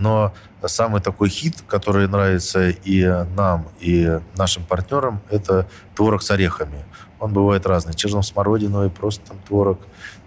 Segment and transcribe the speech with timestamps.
[0.00, 0.32] Но
[0.66, 3.04] самый такой хит, который нравится и
[3.36, 6.84] нам, и нашим партнерам, это творог с орехами.
[7.20, 7.94] Он бывает разный.
[7.94, 9.78] Черно-смородиновый, просто там творог,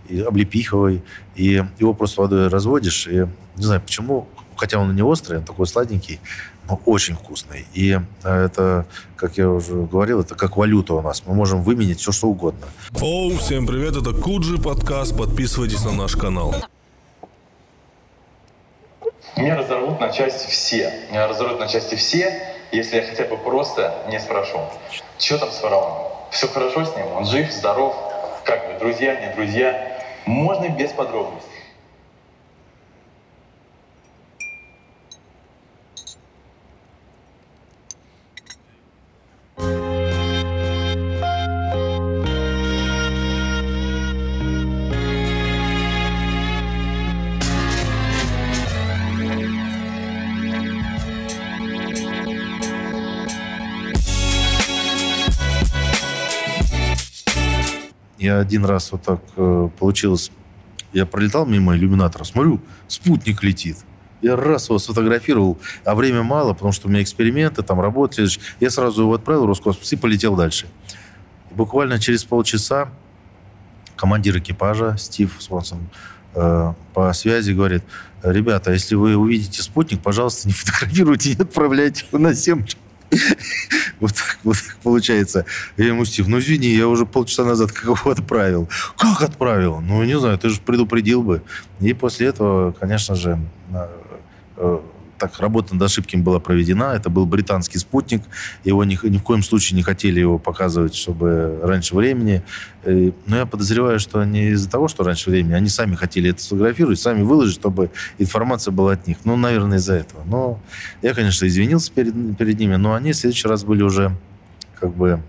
[0.08, 1.04] и облепиховый.
[1.36, 3.08] И его просто водой разводишь.
[3.08, 6.20] И не знаю почему, хотя он не острый, он такой сладенький,
[6.70, 7.66] но очень вкусный.
[7.74, 8.86] И э, это,
[9.16, 11.24] как я уже говорил, это как валюта у нас.
[11.26, 12.68] Мы можем выменить все, что угодно.
[13.02, 15.18] Оу, всем привет, это Куджи подкаст.
[15.18, 16.54] Подписывайтесь на наш канал.
[19.36, 20.94] Меня разорвут на части все.
[21.10, 22.40] Меня разорвут на части все,
[22.72, 24.60] если я хотя бы просто не спрошу.
[25.18, 26.08] Что там с фараоном?
[26.30, 27.08] Все хорошо с ним?
[27.16, 27.96] Он жив, здоров?
[28.44, 29.98] Как вы, друзья, не друзья?
[30.26, 31.53] Можно без подробностей.
[58.40, 60.32] Один раз вот так э, получилось,
[60.94, 63.78] я пролетал мимо иллюминатора, смотрю, спутник летит.
[64.22, 68.26] Я раз его сфотографировал, а время мало, потому что у меня эксперименты, там работа.
[68.60, 70.68] Я сразу его отправил в Роскосмос и полетел дальше.
[71.52, 72.90] И буквально через полчаса
[73.96, 75.90] командир экипажа Стив Свонсон
[76.36, 77.84] э, по связи говорит,
[78.24, 82.68] ребята, если вы увидите спутник, пожалуйста, не фотографируйте, не отправляйте его на землю.
[84.00, 85.46] Вот так, вот получается.
[85.78, 88.70] Я ему, Стив, ну извини, я уже полчаса назад как его отправил.
[88.98, 89.80] Как отправил?
[89.82, 91.42] Ну, не знаю, ты же предупредил бы.
[91.80, 93.40] И после этого, конечно же,
[94.58, 94.80] э,
[95.24, 96.94] так работа над ошибками была проведена.
[96.96, 98.24] Это был британский спутник.
[98.66, 102.44] Его ни, ни в коем случае не хотели его показывать, чтобы раньше времени.
[102.84, 106.44] Э, но я подозреваю, что не из-за того, что раньше времени, они сами хотели это
[106.44, 109.18] сфотографировать, сами выложить, чтобы информация была от них.
[109.24, 110.24] Ну, наверное, из-за этого.
[110.26, 110.60] Но
[111.02, 114.14] я, конечно, извинился перед, перед ними, но они в следующий раз были уже
[114.78, 115.22] как бы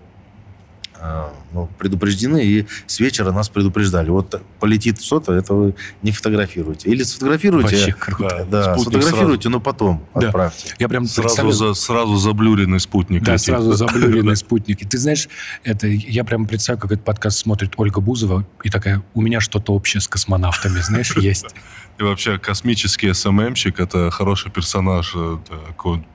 [1.52, 4.10] ну, предупреждены, и с вечера нас предупреждали.
[4.10, 6.90] Вот полетит что-то, это вы не фотографируйте.
[6.90, 7.76] Или сфотографируйте.
[7.76, 8.46] Вообще круто.
[8.50, 9.50] Да, сфотографируйте, сразу.
[9.50, 10.26] но потом да.
[10.26, 10.74] отправьте.
[10.78, 13.46] Я прям сразу, за, сразу заблюренный спутник Да, летит.
[13.46, 14.82] сразу заблюренный спутник.
[14.82, 15.28] И ты знаешь,
[15.62, 19.72] это, я прям представляю, как этот подкаст смотрит Ольга Бузова, и такая, у меня что-то
[19.72, 21.54] общее с космонавтами, знаешь, есть.
[21.98, 25.38] И вообще космический СММщик это хороший персонаж э,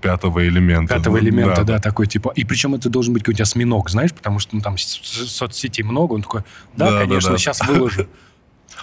[0.01, 0.95] пятого элемента.
[0.95, 1.75] Пятого ну, элемента, да.
[1.75, 2.33] да, такой типа.
[2.35, 6.13] И причем это должен быть какой-нибудь осьминог, знаешь, потому что ну, там соцсетей много.
[6.13, 6.43] Он такой,
[6.75, 7.37] да, да конечно, да, да.
[7.37, 8.07] сейчас выложу.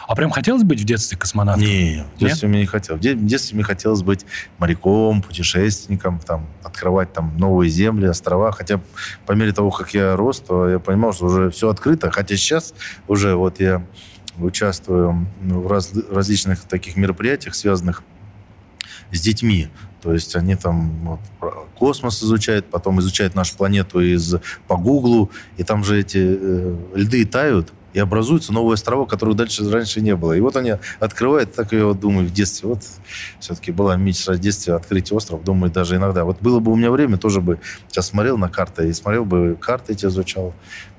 [0.06, 1.64] А прям хотелось быть в детстве космонавтом?
[1.64, 2.52] Не, в детстве Нет?
[2.52, 3.00] мне не хотелось.
[3.00, 4.24] В детстве мне хотелось быть
[4.58, 8.52] моряком, путешественником, там, открывать там новые земли, острова.
[8.52, 8.80] Хотя
[9.26, 12.10] по мере того, как я рос, то я понимал, что уже все открыто.
[12.10, 12.74] Хотя сейчас
[13.08, 13.84] уже вот я
[14.38, 18.02] участвую в раз, различных таких мероприятиях, связанных
[19.12, 19.68] с детьми.
[20.02, 21.20] То есть они там вот,
[21.74, 24.36] космос изучают, потом изучают нашу планету из,
[24.68, 29.66] по Гуглу, и там же эти э, льды тают, и образуются новые острова, которых дальше
[29.70, 30.34] раньше не было.
[30.34, 32.82] И вот они открывают, так я вот думаю, в детстве, вот
[33.40, 36.26] все-таки была мечта в детстве открыть остров, думаю, даже иногда.
[36.26, 37.58] Вот было бы у меня время, тоже бы
[37.88, 40.52] сейчас смотрел на карты, и смотрел бы карты эти изучал.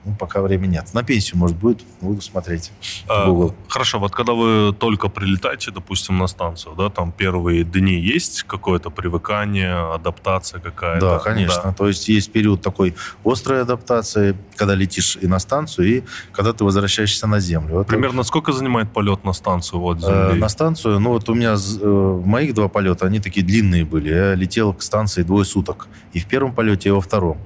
[0.08, 0.94] Ну, пока времени нет.
[0.94, 2.72] На пенсию, может, будет, буду смотреть.
[3.10, 3.30] А,
[3.68, 8.90] хорошо, вот когда вы только прилетаете, допустим, на станцию, да, там первые дни есть какое-то
[8.90, 11.06] привыкание, адаптация какая-то?
[11.06, 11.62] Да, конечно.
[11.66, 11.74] Да.
[11.74, 16.64] То есть есть период такой острой адаптации, когда летишь и на станцию, и когда ты
[16.64, 16.87] возвращаешься
[17.28, 17.76] на Землю.
[17.76, 18.28] Вот Примерно это...
[18.28, 20.14] сколько занимает полет на станцию от Земли?
[20.14, 24.10] Э, на станцию, ну вот у меня э, моих два полета, они такие длинные были.
[24.10, 25.88] Я летел к станции двое суток.
[26.14, 27.38] И в первом полете, и во втором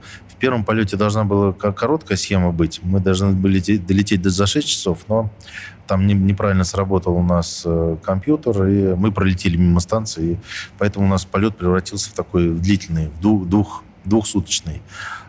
[0.41, 2.81] первом полете должна была короткая схема быть.
[2.84, 5.29] Мы должны были долететь за 6 часов, но
[5.88, 10.38] там не, неправильно сработал у нас э, компьютер, и мы пролетели мимо станции, и
[10.79, 14.81] поэтому у нас полет превратился в такой длительный, в двух, двух, двухсуточный.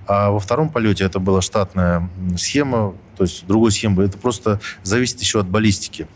[0.06, 4.03] А во втором полете это была штатная схема, то есть другой схемы.
[4.03, 6.09] Это просто зависит еще от баллистики.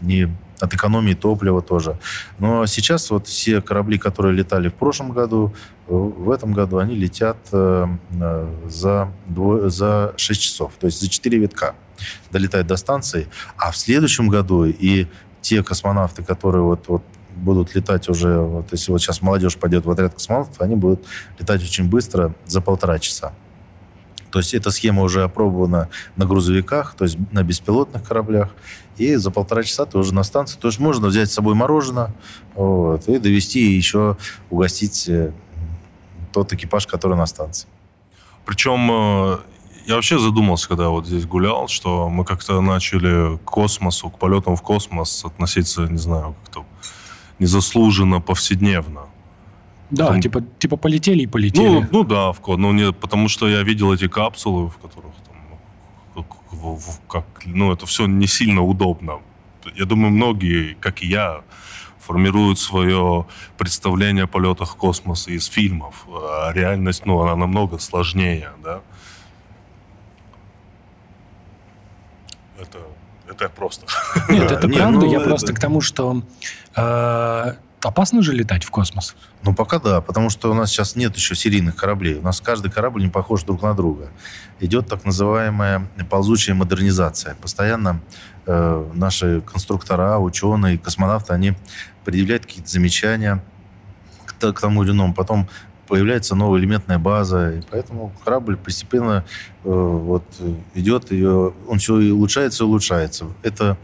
[0.00, 0.28] Не
[0.60, 1.98] от экономии топлива тоже.
[2.38, 5.52] Но сейчас вот все корабли, которые летали в прошлом году,
[5.88, 9.12] в этом году они летят э, э, за,
[9.64, 11.74] за 6 часов, то есть за 4 витка
[12.30, 13.26] долетают до станции.
[13.56, 15.08] А в следующем году и
[15.40, 17.02] те космонавты, которые вот, вот
[17.34, 21.04] будут летать уже, вот если вот сейчас молодежь пойдет в отряд космонавтов, они будут
[21.40, 23.32] летать очень быстро, за полтора часа.
[24.32, 28.48] То есть эта схема уже опробована на грузовиках, то есть на беспилотных кораблях.
[28.96, 30.58] И за полтора часа ты уже на станции.
[30.58, 32.14] То есть можно взять с собой мороженое
[32.54, 34.16] вот, и довести и еще
[34.48, 35.32] угостить э,
[36.32, 37.68] тот экипаж, который на станции.
[38.46, 39.38] Причем э,
[39.86, 44.56] я вообще задумался, когда вот здесь гулял, что мы как-то начали к космосу, к полетам
[44.56, 46.64] в космос относиться, не знаю, как-то
[47.38, 49.02] незаслуженно повседневно.
[49.92, 50.22] Да, Потом...
[50.22, 51.68] типа, типа полетели и полетели.
[51.68, 52.40] Ну, ну да, в.
[52.56, 57.84] Ну, не, потому что я видел эти капсулы, в которых там, как, как, ну, это
[57.84, 59.20] все не сильно удобно.
[59.76, 61.42] Я думаю, многие, как и я,
[62.00, 63.26] формируют свое
[63.58, 66.06] представление о полетах в космос из фильмов.
[66.10, 68.80] А реальность, ну, она намного сложнее, да.
[72.58, 72.78] Это,
[73.28, 73.86] это просто.
[74.30, 75.00] Нет, это правда.
[75.00, 76.22] Ну, я просто к тому, что
[76.76, 77.54] э,
[77.84, 79.14] опасно же летать в космос.
[79.42, 82.16] Ну, пока да, потому что у нас сейчас нет еще серийных кораблей.
[82.16, 84.08] У нас каждый корабль не похож друг на друга.
[84.60, 87.34] Идет так называемая ползучая модернизация.
[87.34, 88.00] Постоянно
[88.46, 91.54] э, наши конструктора, ученые, космонавты, они
[92.04, 93.42] предъявляют какие-то замечания
[94.26, 95.14] к, к тому или иному.
[95.14, 95.48] Потом
[95.88, 99.24] появляется новая элементная база, и поэтому корабль постепенно
[99.64, 100.24] э, вот,
[100.74, 103.26] идет, и он все улучшается и улучшается.
[103.42, 103.76] Это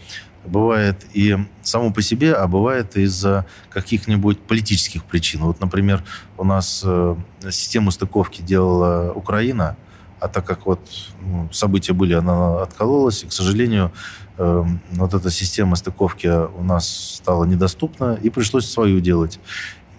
[0.49, 5.43] бывает и само по себе, а бывает из-за каких-нибудь политических причин.
[5.43, 6.03] Вот, например,
[6.37, 7.17] у нас э,
[7.51, 9.77] систему стыковки делала Украина,
[10.21, 10.81] а так как вот
[11.23, 13.93] ну, события были, она откололась, и, к сожалению,
[14.37, 19.39] э, вот эта система стыковки у нас стала недоступна, и пришлось свою делать.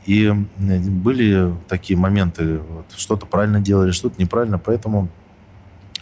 [0.06, 5.10] И были такие моменты, вот, что-то правильно делали, что-то неправильно, поэтому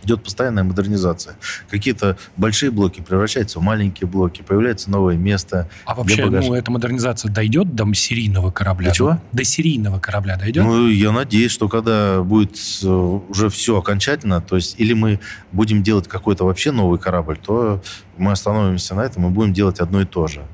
[0.04, 1.36] идет постоянная модернизация.
[1.70, 5.70] Какие-то большие блоки превращаются в маленькие блоки, появляется новое место.
[5.86, 8.90] А вообще, ну, эта модернизация дойдет до серийного корабля?
[8.90, 9.22] До чего?
[9.32, 10.64] До серийного корабля дойдет?
[10.64, 15.20] Ну, я надеюсь, что когда будет э, уже все окончательно, то есть или мы
[15.52, 17.82] будем делать какой-то вообще новый корабль, то
[18.18, 20.46] мы остановимся на этом и будем делать одно и то же.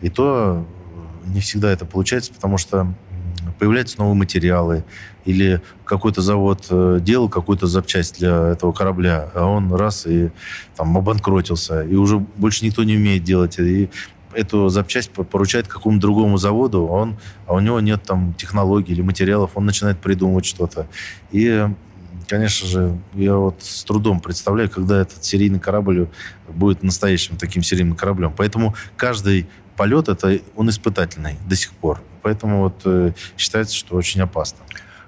[0.00, 0.66] И то
[1.26, 2.94] не всегда это получается, потому что
[3.58, 4.84] появляются новые материалы,
[5.24, 10.30] или какой-то завод э, делал какую-то запчасть для этого корабля, а он раз и
[10.76, 13.58] там обанкротился, и уже больше никто не умеет делать.
[13.58, 13.90] И
[14.36, 19.02] эту запчасть поручает какому-то другому заводу, а, он, а у него нет там технологий или
[19.02, 20.86] материалов, он начинает придумывать что-то.
[21.32, 21.66] И,
[22.28, 26.08] конечно же, я вот с трудом представляю, когда этот серийный корабль
[26.48, 28.32] будет настоящим таким серийным кораблем.
[28.36, 32.00] Поэтому каждый полет это он испытательный до сих пор.
[32.26, 34.58] Поэтому вот э, считается, что очень опасно.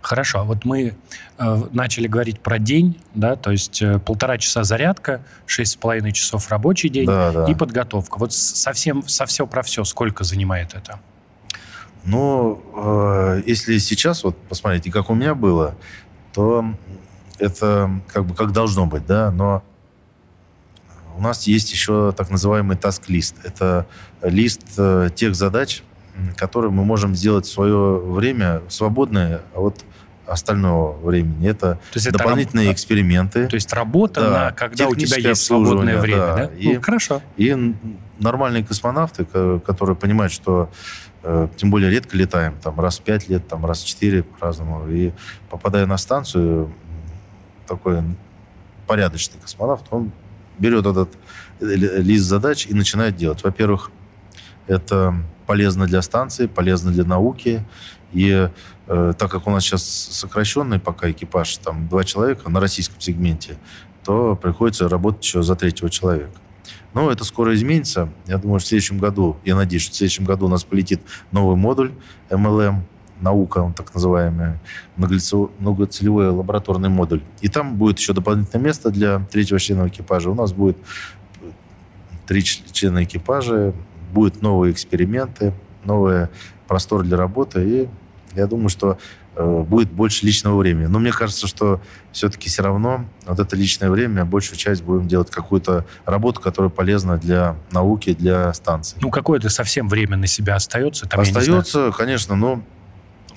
[0.02, 0.94] Хорошо, вот мы
[1.36, 6.12] э, начали говорить про день, да, то есть э, полтора часа зарядка, шесть с половиной
[6.12, 7.46] часов рабочий день да, да.
[7.46, 8.18] и подготовка.
[8.18, 11.00] Вот совсем, со все про все, сколько занимает это?
[12.04, 15.74] Ну, э, если сейчас вот посмотрите, как у меня было,
[16.32, 16.64] то
[17.40, 19.64] это как бы как должно быть, да, но
[21.16, 23.34] у нас есть еще так называемый task-лист.
[23.42, 23.88] Это
[24.22, 25.82] лист э, тех задач,
[26.36, 29.84] которые мы можем сделать в свое время свободное от
[30.26, 31.48] остального времени.
[31.48, 33.46] Это то есть дополнительные это, эксперименты.
[33.48, 36.36] То есть работа, да, на, когда у тебя есть свободное время, да?
[36.36, 36.44] да?
[36.58, 37.22] И, ну, хорошо.
[37.36, 37.74] И
[38.18, 40.70] нормальные космонавты, которые понимают, что
[41.22, 44.88] э, тем более редко летаем, там раз в пять лет, там раз в четыре по-разному,
[44.88, 45.12] и
[45.50, 46.72] попадая на станцию,
[47.66, 48.02] такой
[48.86, 50.12] порядочный космонавт, он
[50.58, 51.10] берет этот
[51.60, 53.42] лист задач и начинает делать.
[53.44, 53.90] Во-первых,
[54.66, 55.14] это
[55.48, 57.64] полезно для станции, полезно для науки.
[58.12, 58.50] И
[58.86, 63.56] э, так как у нас сейчас сокращенный пока экипаж, там два человека на российском сегменте,
[64.04, 66.38] то приходится работать еще за третьего человека.
[66.92, 68.10] Но это скоро изменится.
[68.26, 71.00] Я думаю, в следующем году, я надеюсь, что в следующем году у нас полетит
[71.32, 71.92] новый модуль
[72.28, 72.82] MLM,
[73.22, 74.58] наука, он так называемый,
[74.96, 77.22] многоцелевой лабораторный модуль.
[77.40, 80.30] И там будет еще дополнительное место для третьего члена экипажа.
[80.30, 80.76] У нас будет
[82.26, 83.72] три члена экипажа,
[84.08, 85.52] будут новые эксперименты,
[85.84, 86.28] новый
[86.66, 87.88] простор для работы, и
[88.34, 88.98] я думаю, что
[89.36, 90.86] э, будет больше личного времени.
[90.86, 91.80] Но мне кажется, что
[92.12, 97.16] все-таки все равно вот это личное время, большую часть будем делать какую-то работу, которая полезна
[97.16, 98.98] для науки, для станции.
[99.00, 101.08] Ну, какое-то совсем время на себя остается?
[101.08, 102.62] Там, остается, конечно, но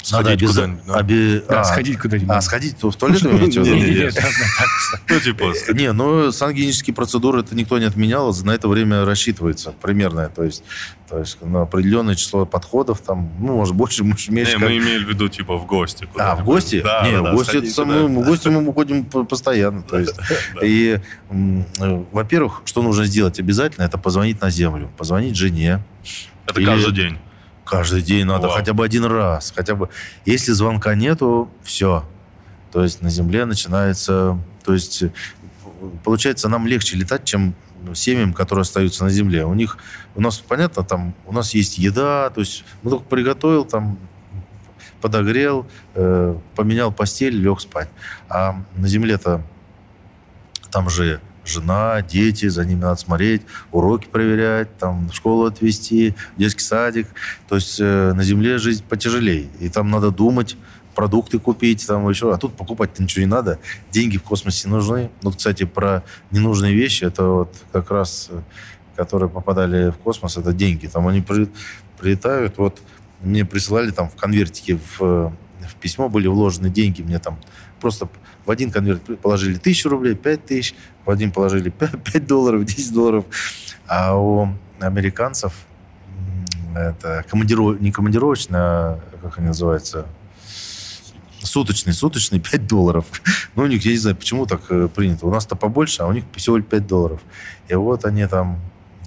[0.02, 0.86] Сходить куда-нибудь.
[0.86, 0.98] Да.
[0.98, 1.44] Оби...
[1.48, 2.36] Да, а, сходить куда-нибудь.
[2.36, 4.12] А, сходить в туалет вы имеете
[5.10, 5.54] Ну, типа...
[5.74, 10.64] Не, ну, сангенические процедуры это никто не отменял, на это время рассчитывается примерное, то есть
[11.12, 14.54] то есть на определенное число подходов, там, ну, может, больше, может, меньше.
[14.54, 14.70] Не, как...
[14.70, 16.08] мы имели в виду, типа, в гости.
[16.16, 16.80] А, в гости?
[16.82, 19.84] Да, не, да, в гости это в гости мы ходим постоянно.
[19.84, 20.16] То есть,
[20.64, 25.84] и, во-первых, что нужно сделать обязательно, это позвонить на землю, позвонить жене.
[26.46, 27.18] Это каждый день?
[27.72, 28.58] Каждый день надо Вау.
[28.58, 29.54] хотя бы один раз.
[29.56, 29.88] Хотя бы.
[30.26, 32.04] Если звонка нету, все.
[32.74, 34.38] То есть на Земле начинается...
[34.66, 35.06] То есть
[36.04, 37.56] получается, нам легче летать, чем
[37.94, 39.46] семьям, которые остаются на Земле.
[39.46, 39.78] У них,
[40.16, 43.98] у нас, понятно, там, у нас есть еда, то есть мы только приготовил, там,
[45.00, 47.90] подогрел, э, поменял постель, лег спать.
[48.28, 49.44] А на Земле-то
[50.72, 56.62] там же жена, дети, за ними надо смотреть, уроки проверять, там, в школу отвезти, детский
[56.62, 57.08] садик.
[57.48, 59.48] То есть э, на Земле жизнь потяжелее.
[59.60, 60.58] И там надо думать,
[60.96, 62.34] продукты купить, там еще.
[62.34, 63.60] А тут покупать-то ничего не надо.
[63.92, 65.10] Деньги в космосе нужны.
[65.22, 68.42] Ну, кстати, про ненужные вещи, это вот как раз, э,
[68.96, 70.88] которые попадали в космос, это деньги.
[70.88, 71.50] Там они при,
[72.00, 72.82] прилетают, вот
[73.22, 77.40] мне присылали там в конвертике в, в письмо были вложены деньги, мне там
[77.80, 78.10] просто
[78.46, 82.94] в один конверт положили тысячу рублей, пять тысяч, в один положили 5, 5 долларов, 10
[82.94, 83.26] долларов.
[83.88, 85.54] А у американцев
[86.76, 87.80] это командиров...
[87.80, 90.06] не командировочный, а как они называются?
[91.44, 93.06] Суточный, суточный 5 долларов.
[93.56, 95.28] Ну, у них, я не знаю, почему так э, принято.
[95.28, 97.22] У нас-то побольше, а у них всего лишь 5 долларов.
[97.68, 98.60] И вот они там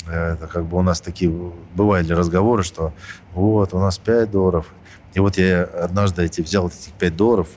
[0.06, 1.30] э, это как бы у нас такие
[1.74, 2.92] бывали разговоры, что
[3.32, 4.66] вот, у нас 5 долларов.
[5.14, 7.48] И вот я однажды эти, взял этих 5 долларов,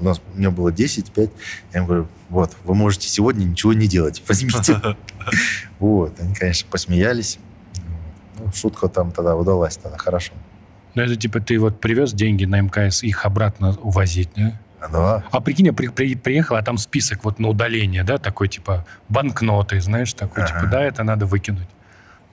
[0.00, 1.30] у нас у меня было 10, 5.
[1.72, 4.22] Я им говорю, вот, вы можете сегодня ничего не делать.
[4.28, 4.80] Возьмите.
[5.78, 6.18] Вот.
[6.20, 7.38] Они, конечно, посмеялись.
[8.38, 10.32] Ну, шутка там тогда удалась тогда хорошо.
[10.94, 14.58] Ну, это типа ты вот привез деньги на МКС, их обратно увозить, да?
[14.90, 15.24] Да.
[15.30, 18.84] А прикинь, я при, при, приехал, а там список вот на удаление, да, такой типа
[19.08, 20.52] банкноты, знаешь, такой, ага.
[20.52, 21.68] типа, да, это надо выкинуть.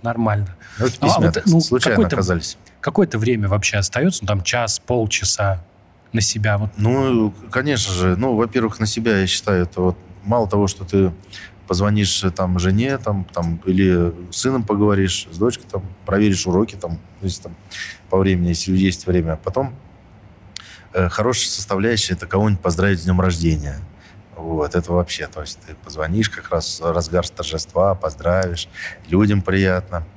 [0.02, 0.56] Нормально.
[0.80, 2.58] Ну, это письма, а, вот, ну, случайно оказались.
[2.82, 5.64] Какое-то время вообще остается, ну, там час, полчаса,
[6.14, 6.58] на себя?
[6.58, 6.72] Вот.
[6.78, 8.16] Ну, конечно же.
[8.16, 11.14] Ну, во-первых, на себя, я считаю, это вот мало того, что ты
[11.68, 16.76] позвонишь э, там жене, там, там, или с сыном поговоришь, с дочкой, там, проверишь уроки,
[16.76, 17.56] там, если там
[18.10, 19.36] по времени, если есть время.
[19.44, 19.76] Потом
[20.94, 23.80] э, хорошая составляющая это кого-нибудь поздравить с днем рождения.
[24.36, 28.70] Вот, это вообще, то есть ты позвонишь как раз разгар торжества, поздравишь,
[29.08, 30.08] людям приятно.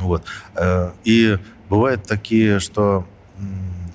[0.00, 0.24] Вот.
[0.56, 3.06] Э, и бывают такие, что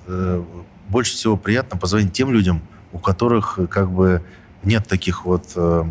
[0.06, 0.44] э,
[0.88, 2.62] больше всего приятно позвонить тем людям,
[2.92, 4.22] у которых э, как бы
[4.62, 5.52] нет таких вот...
[5.56, 5.84] Э,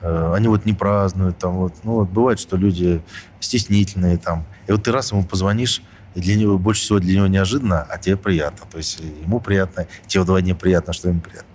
[0.00, 3.02] э, они вот не празднуют, там вот, ну вот бывает, что люди
[3.40, 4.44] стеснительные там.
[4.66, 5.82] И вот ты раз ему позвонишь,
[6.14, 8.66] и для него больше всего для него неожиданно, а тебе приятно.
[8.70, 11.50] То есть ему приятно, тебе вдвойне приятно, что ему приятно.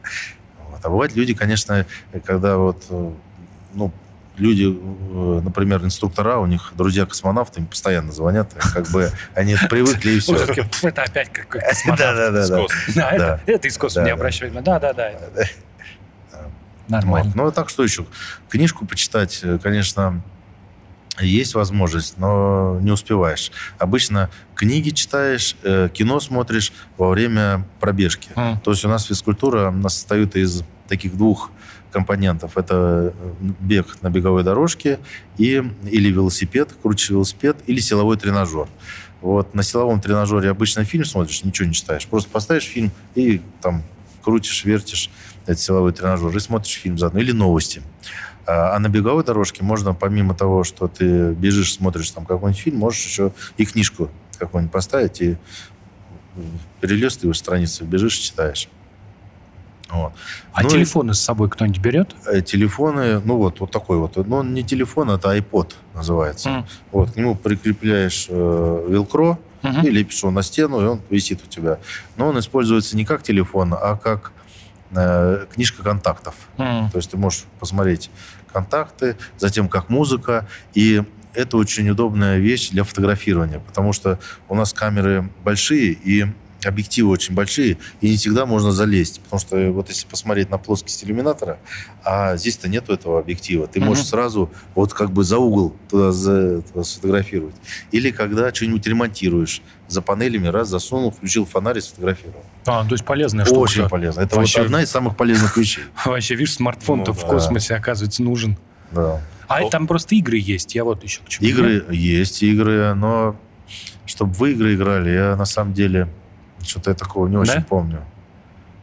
[0.69, 0.79] Вот.
[0.83, 1.85] А бывают люди, конечно,
[2.25, 2.85] когда вот
[3.73, 3.91] ну,
[4.37, 10.19] люди, э, например, инструктора, у них друзья-космонавты, им постоянно звонят, как бы они привыкли и
[10.19, 10.35] все.
[10.35, 12.01] Это опять какой космонавт.
[12.01, 13.39] Да, да, да.
[13.45, 15.11] Это из космоса, не обращай Да, да, да.
[16.87, 17.31] Нормально.
[17.35, 18.05] Ну, так что еще?
[18.49, 20.21] Книжку почитать, э, конечно,
[21.19, 23.51] есть возможность, но не успеваешь.
[23.77, 28.29] Обычно книги читаешь, э, кино смотришь во время пробежки.
[28.63, 31.51] То есть у нас физкультура у нас состоит из таких двух
[31.91, 32.57] компонентов.
[32.57, 34.99] Это э, бег на беговой дорожке
[35.37, 38.67] и, или велосипед, крутишь велосипед, или силовой тренажер.
[39.21, 42.07] Вот на силовом тренажере обычно фильм смотришь, ничего не читаешь.
[42.07, 43.83] Просто поставишь фильм и там
[44.21, 45.09] крутишь, вертишь
[45.45, 47.19] этот силовой тренажер и смотришь фильм заодно.
[47.19, 47.81] Или новости.
[48.45, 52.77] А, а на беговой дорожке можно, помимо того, что ты бежишь, смотришь там какой-нибудь фильм,
[52.77, 55.37] можешь еще и книжку какую-нибудь поставить и
[56.81, 58.67] перелистываешь страницу, бежишь, читаешь.
[59.93, 60.13] Вот.
[60.53, 62.15] А ну, телефоны и, с собой кто-нибудь берет?
[62.25, 64.15] Э, телефоны, ну вот, вот такой вот.
[64.27, 66.49] Но он не телефон, это iPod называется.
[66.49, 66.65] Mm.
[66.91, 69.85] Вот, к нему прикрепляешь э, велкро mm-hmm.
[69.85, 71.77] и лепишь его на стену, и он висит у тебя.
[72.17, 74.31] Но он используется не как телефон, а как
[74.91, 76.35] э, книжка контактов.
[76.57, 76.91] Mm.
[76.91, 78.09] То есть ты можешь посмотреть
[78.51, 80.47] контакты, затем как музыка.
[80.73, 84.19] И это очень удобная вещь для фотографирования, потому что
[84.49, 86.27] у нас камеры большие, и
[86.65, 89.21] объективы очень большие, и не всегда можно залезть.
[89.21, 91.59] Потому что вот если посмотреть на плоскость иллюминатора,
[92.03, 93.85] а здесь-то нету этого объектива, ты mm-hmm.
[93.85, 97.55] можешь сразу вот как бы за угол туда, за, туда сфотографировать.
[97.91, 102.43] Или когда что-нибудь ремонтируешь, за панелями раз засунул, включил фонарь и сфотографировал.
[102.65, 103.59] А, то есть полезная штука.
[103.59, 104.21] Очень полезно.
[104.21, 104.59] Это Вообще...
[104.59, 105.83] вот одна из самых полезных вещей.
[106.05, 107.27] Вообще, видишь, смартфон-то ну, в да.
[107.27, 108.57] космосе, оказывается, нужен.
[108.91, 109.21] Да.
[109.47, 109.69] А О...
[109.69, 111.47] там просто игры есть, я вот еще к чему.
[111.47, 113.35] Игры есть, игры, но
[114.05, 116.07] чтобы вы игры играли, я на самом деле
[116.63, 117.65] что-то я такого не очень да?
[117.67, 118.01] помню.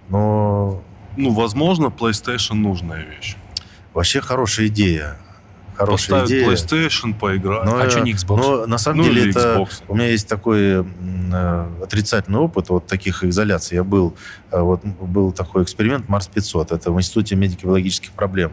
[0.08, 0.82] Но...
[1.16, 3.36] Ну, возможно, PlayStation нужная вещь.
[3.92, 5.16] Вообще хорошая идея.
[5.74, 6.48] Хорошая Поставить идея.
[6.48, 7.64] PlayStation, поиграть.
[7.64, 8.36] Но, а что не Xbox?
[8.36, 9.56] Но на самом ну, деле это...
[9.56, 9.82] Xbox.
[9.88, 13.76] У меня есть такой э, отрицательный опыт вот таких изоляций.
[13.76, 14.14] Я был...
[14.50, 16.72] Э, вот был такой эксперимент Марс 500.
[16.72, 18.52] Это в Институте медико-биологических проблем.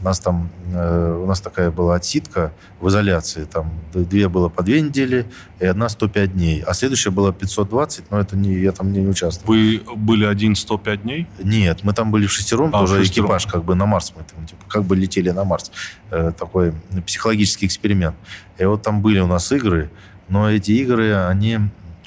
[0.00, 3.44] У нас там, э, у нас такая была отсидка в изоляции.
[3.44, 5.26] Там две было по две недели,
[5.58, 6.62] и одна 105 дней.
[6.66, 9.54] А следующая была 520, но это не, я там не участвовал.
[9.54, 11.26] Вы были один 105 дней?
[11.42, 13.26] Нет, мы там были в шестером, а, тоже шестером.
[13.28, 14.12] экипаж, как бы на Марс.
[14.16, 15.72] Мы там, типа, как бы летели на Марс.
[16.10, 16.74] Э, такой
[17.06, 18.16] психологический эксперимент.
[18.58, 19.90] И вот там были у нас игры,
[20.28, 21.58] но эти игры, они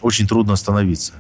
[0.01, 1.13] очень трудно остановиться.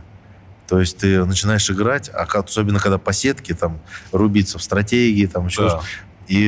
[0.67, 3.79] То есть ты начинаешь играть, а особенно когда по сетке, там,
[4.11, 5.81] рубиться в стратегии, там еще да.
[6.29, 6.47] И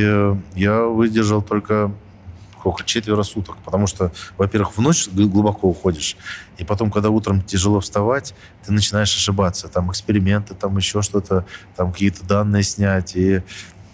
[0.55, 1.91] я выдержал только
[2.61, 3.57] сколько, четверо суток.
[3.65, 6.15] Потому что, во-первых, в ночь глубоко уходишь,
[6.57, 9.67] и потом, когда утром тяжело вставать, ты начинаешь ошибаться.
[9.67, 11.45] Там эксперименты, там еще что-то,
[11.75, 13.41] там какие-то данные снять, и,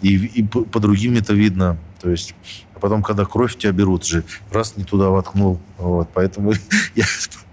[0.02, 1.78] и, и по, по другим это видно.
[2.00, 2.34] То есть,
[2.74, 5.58] а потом, когда кровь тебя берут же, раз не туда воткнул.
[5.78, 6.52] Вот, поэтому
[6.94, 7.04] я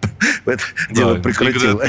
[0.45, 1.79] это дело прекратил.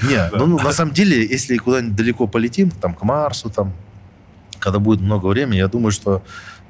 [0.02, 3.72] Не, ну, на самом деле, если куда-нибудь далеко полетим, там, к Марсу, там,
[4.62, 6.22] когда будет много времени, я думаю, что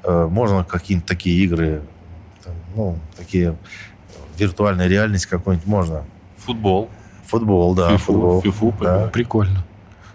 [0.03, 1.81] Э, можно какие-то такие игры,
[2.75, 3.55] ну, такие
[4.37, 6.03] виртуальная реальность какой-нибудь можно.
[6.37, 6.89] Футбол.
[7.27, 7.91] Футбол, да.
[7.91, 8.41] Фифу, футбол.
[8.41, 9.07] Фифу, да.
[9.07, 9.65] Прикольно.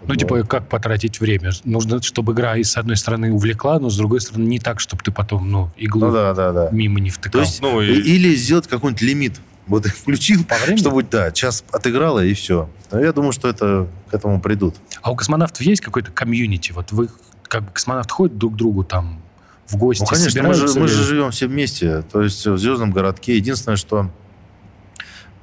[0.05, 1.51] Ну, типа, как потратить время?
[1.65, 5.03] Нужно, чтобы игра, и с одной стороны, увлекла, но с другой стороны, не так, чтобы
[5.03, 6.69] ты потом, ну, иглу ну, да, да, да.
[6.71, 7.41] мимо не втыкал.
[7.41, 7.87] То есть, ну, и...
[7.87, 9.41] Или сделать какой-нибудь лимит.
[9.67, 10.79] Вот их включил, По времени?
[10.79, 12.69] чтобы, да, час отыграла, и все.
[12.91, 14.75] Но я думаю, что это к этому придут.
[15.01, 16.71] А у космонавтов есть какой-то комьюнити?
[16.71, 17.09] Вот вы,
[17.49, 19.21] как космонавты ходят друг к другу там,
[19.67, 20.03] в гости?
[20.03, 22.03] Ну, конечно, мы же, мы же живем все вместе.
[22.03, 23.35] То есть в звездном городке.
[23.35, 24.09] Единственное, что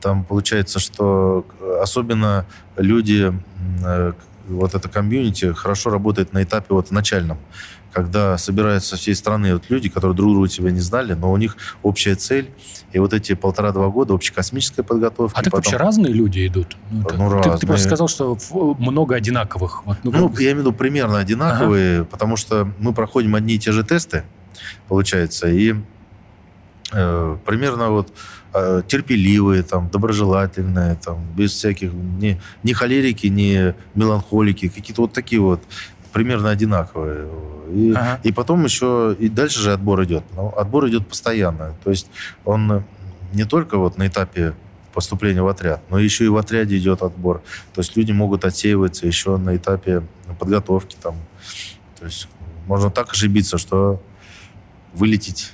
[0.01, 1.47] там получается, что
[1.83, 2.47] особенно
[2.77, 3.35] люди,
[3.85, 4.13] э,
[4.49, 7.39] вот это комьюнити хорошо работает на этапе вот начальном
[7.97, 11.39] когда собираются со всей страны вот люди, которые друг друга тебя не знали, но у
[11.39, 12.51] них общая цель.
[12.93, 15.41] И вот эти полтора-два года общекосмическая подготовка.
[15.41, 15.73] А так потом...
[15.73, 16.77] вообще разные люди идут?
[16.91, 17.17] Ну, это...
[17.17, 18.37] ну, ты, ты просто сказал, что
[18.79, 19.87] много одинаковых.
[19.87, 20.41] Вот, ну, ну как...
[20.41, 22.05] я имею в виду примерно одинаковые, ага.
[22.05, 24.25] потому что мы проходим одни и те же тесты,
[24.89, 25.77] получается, и
[26.93, 28.13] э, примерно вот
[28.53, 35.41] э, терпеливые, там, доброжелательные, там, без всяких ни, ни холерики, ни меланхолики, какие-то вот такие
[35.41, 35.63] вот
[36.13, 37.29] примерно одинаковые.
[37.71, 38.21] И, ага.
[38.23, 40.25] и потом еще, и дальше же отбор идет.
[40.35, 41.75] Но отбор идет постоянно.
[41.83, 42.09] То есть
[42.45, 42.85] он
[43.33, 44.55] не только вот на этапе
[44.93, 47.43] поступления в отряд, но еще и в отряде идет отбор.
[47.75, 50.03] То есть люди могут отсеиваться еще на этапе
[50.39, 50.97] подготовки.
[51.03, 51.17] Там.
[51.99, 52.29] То есть
[52.67, 54.03] можно так ошибиться, что
[54.95, 55.53] вылететь.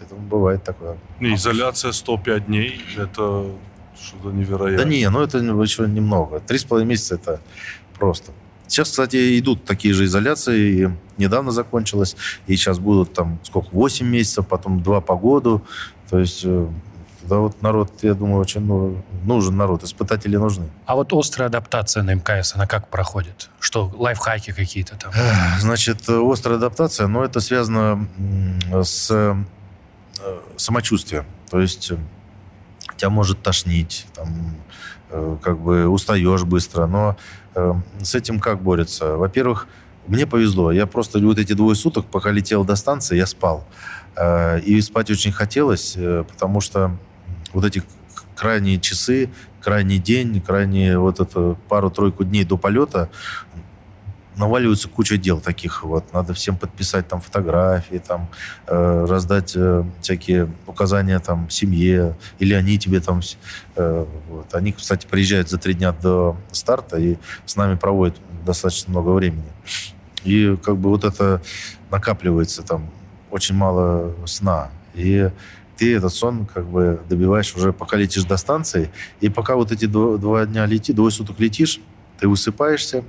[0.00, 0.96] Это бывает такое.
[1.20, 3.50] Изоляция 105 дней, это
[4.00, 4.84] что-то невероятное.
[4.84, 6.40] Да не, ну это еще немного.
[6.40, 7.40] Три с половиной месяца это
[7.98, 8.32] просто.
[8.68, 10.82] Сейчас, кстати, идут такие же изоляции.
[10.84, 12.16] И недавно закончилось.
[12.46, 13.68] И сейчас будут там сколько?
[13.72, 15.62] 8 месяцев, потом 2 по году.
[16.10, 16.68] То есть э,
[17.28, 20.68] да вот народ, я думаю, очень ну, нужен народ, испытатели нужны.
[20.86, 23.50] А вот острая адаптация на МКС, она как проходит?
[23.60, 25.12] Что, лайфхаки какие-то там?
[25.60, 28.08] Значит, острая адаптация, но ну, это связано
[28.82, 29.36] с э,
[30.56, 31.24] самочувствием.
[31.50, 31.92] То есть
[32.96, 34.56] тебя может тошнить, там,
[35.10, 37.16] э, как бы устаешь быстро, но
[38.02, 39.16] с этим как борется?
[39.16, 39.66] Во-первых,
[40.06, 40.72] мне повезло.
[40.72, 43.66] Я просто вот эти двое суток, пока летел до станции, я спал.
[44.16, 46.96] Э, и спать очень хотелось, э, потому что
[47.52, 47.82] вот эти
[48.34, 53.10] крайние часы, крайний день, крайние вот эту пару-тройку дней до полета,
[54.38, 56.12] наваливается куча дел таких вот.
[56.12, 58.28] Надо всем подписать там фотографии, там
[58.66, 63.20] э, раздать э, всякие указания там семье, или они тебе там...
[63.76, 64.54] Э, вот.
[64.54, 69.52] Они, кстати, приезжают за три дня до старта и с нами проводят достаточно много времени.
[70.24, 71.42] И как бы вот это
[71.90, 72.90] накапливается там
[73.30, 74.70] очень мало сна.
[74.94, 75.30] И
[75.76, 79.86] ты этот сон как бы добиваешь уже, пока летишь до станции, и пока вот эти
[79.86, 81.80] два, два дня лети, двое суток летишь,
[82.18, 83.04] ты высыпаешься,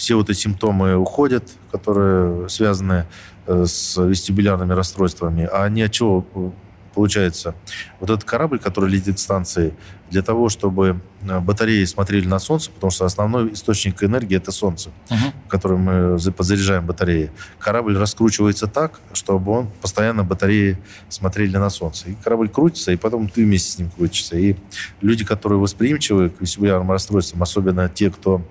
[0.00, 3.04] все вот эти симптомы уходят, которые связаны
[3.46, 5.44] э, с вестибулярными расстройствами.
[5.44, 6.50] А они от чего э,
[6.94, 7.54] получается?
[8.00, 9.74] Вот этот корабль, который летит к станции,
[10.08, 14.88] для того, чтобы э, батареи смотрели на Солнце, потому что основной источник энергии это Солнце,
[15.10, 15.34] uh-huh.
[15.48, 17.30] которым мы подзаряжаем батареи.
[17.58, 20.78] Корабль раскручивается так, чтобы он постоянно батареи
[21.10, 22.08] смотрели на Солнце.
[22.08, 24.38] И корабль крутится, и потом ты вместе с ним крутишься.
[24.38, 24.56] И
[25.02, 28.42] люди, которые восприимчивы к вестибулярным расстройствам, особенно те, кто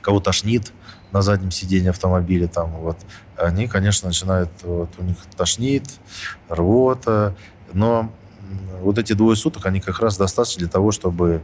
[0.00, 0.72] кого тошнит
[1.12, 2.96] на заднем сиденье автомобиля, там, вот,
[3.36, 5.84] они, конечно, начинают, вот, у них тошнит,
[6.48, 7.34] рвота,
[7.72, 8.12] но
[8.80, 11.42] вот эти двое суток, они как раз достаточно для того, чтобы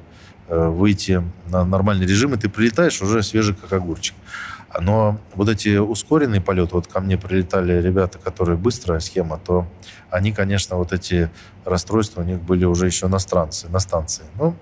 [0.48, 4.14] э, выйти на нормальный режим, и ты прилетаешь уже свежий, как огурчик.
[4.80, 9.66] Но вот эти ускоренные полеты, вот ко мне прилетали ребята, которые быстрая схема, то
[10.10, 11.30] они, конечно, вот эти
[11.64, 13.68] расстройства у них были уже еще на станции.
[13.68, 14.24] На станции.
[14.34, 14.54] Ну,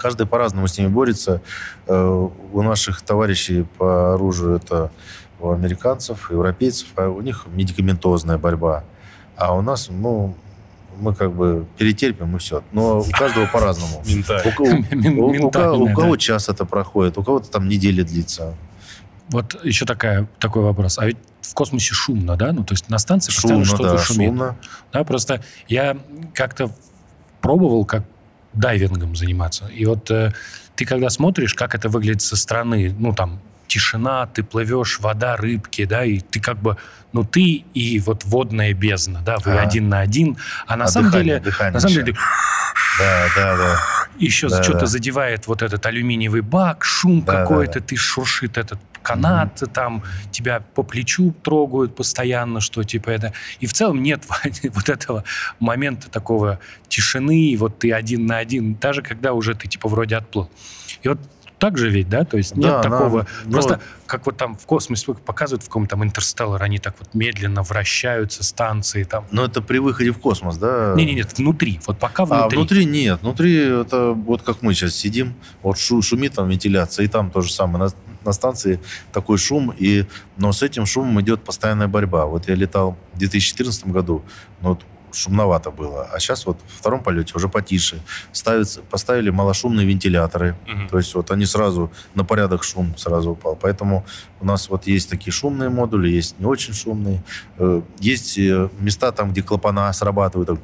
[0.00, 1.42] Каждый по-разному с ними борется.
[1.86, 4.90] Э, у наших товарищей по оружию это
[5.40, 8.84] у американцев, европейцев, а у них медикаментозная борьба.
[9.36, 10.34] А у нас, ну,
[10.98, 12.62] мы как бы перетерпим и все.
[12.72, 14.02] Но у каждого по-разному.
[15.44, 18.54] У кого час это проходит, у кого-то там недели длится.
[19.28, 20.98] Вот еще такая, такой вопрос.
[20.98, 22.52] А ведь в космосе шумно, да?
[22.52, 24.30] Ну, то есть на станции постоянно что-то да, шумит.
[24.30, 24.56] Шумно.
[24.92, 25.96] Да, просто я
[26.34, 26.70] как-то
[27.40, 28.02] пробовал, как
[28.52, 29.66] дайвингом заниматься.
[29.66, 30.32] И вот э,
[30.74, 35.84] ты когда смотришь, как это выглядит со стороны, ну, там, тишина, ты плывешь, вода, рыбки,
[35.84, 36.76] да, и ты как бы,
[37.12, 39.62] ну, ты и вот водная бездна, да, вы а.
[39.62, 40.36] один на один,
[40.66, 41.44] а на а самом дыхание, деле...
[41.44, 42.02] Дыхание на самом еще.
[42.02, 42.18] деле...
[42.98, 43.80] Да, да, да.
[44.20, 44.86] Еще да, что-то да.
[44.86, 47.86] задевает вот этот алюминиевый бак, шум да, какой-то, да, да.
[47.86, 49.72] ты шуршит этот канат, mm-hmm.
[49.72, 53.32] там тебя по плечу трогают постоянно, что типа это...
[53.60, 54.24] И в целом нет
[54.74, 55.24] вот этого
[55.58, 60.16] момента такого тишины, и вот ты один на один, даже когда уже ты типа вроде
[60.16, 60.50] отплыл.
[61.02, 61.18] И вот
[61.60, 62.24] так же ведь, да?
[62.24, 63.26] То есть нет да, такого...
[63.44, 66.94] Нам, просто ну, как вот там в космосе показывают в каком-то там Интерстеллар, они так
[66.98, 69.26] вот медленно вращаются, станции там.
[69.30, 70.94] Но это при выходе в космос, да?
[70.96, 71.78] Не, не, нет, внутри.
[71.86, 72.56] Вот пока внутри.
[72.56, 73.20] А внутри нет.
[73.20, 77.42] Внутри это вот как мы сейчас сидим, вот шу, шумит там вентиляция, и там то
[77.42, 77.84] же самое.
[77.84, 77.90] На,
[78.24, 78.80] на станции
[79.12, 80.06] такой шум, и,
[80.38, 82.24] но с этим шумом идет постоянная борьба.
[82.24, 84.22] Вот я летал в 2014 году,
[84.62, 86.08] ну, вот шумновато было.
[86.12, 88.00] А сейчас вот в втором полете уже потише.
[88.32, 90.56] Ставится, поставили малошумные вентиляторы.
[90.66, 90.88] Угу.
[90.90, 93.56] То есть вот они сразу на порядок шум сразу упал.
[93.56, 94.04] Поэтому
[94.40, 97.22] у нас вот есть такие шумные модули, есть не очень шумные.
[97.58, 100.58] Э, есть э, места там, где клапана срабатывают, так,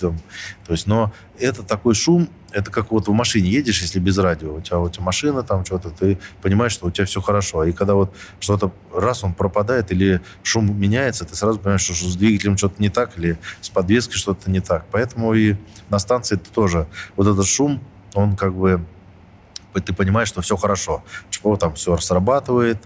[0.00, 0.18] там.
[0.66, 4.54] То есть, но это такой шум, это как вот в машине едешь, если без радио,
[4.54, 7.64] у тебя, тебя машина там что-то, ты понимаешь, что у тебя все хорошо.
[7.64, 12.16] И когда вот что-то, раз он пропадает или шум меняется, ты сразу понимаешь, что с
[12.16, 14.84] двигателем что-то не так или с подвеской что-то не так.
[14.90, 15.56] Поэтому и
[15.88, 17.80] на станции это тоже вот этот шум,
[18.14, 18.84] он как бы
[19.80, 21.02] ты понимаешь, что все хорошо.
[21.30, 22.78] Чего там все срабатывает.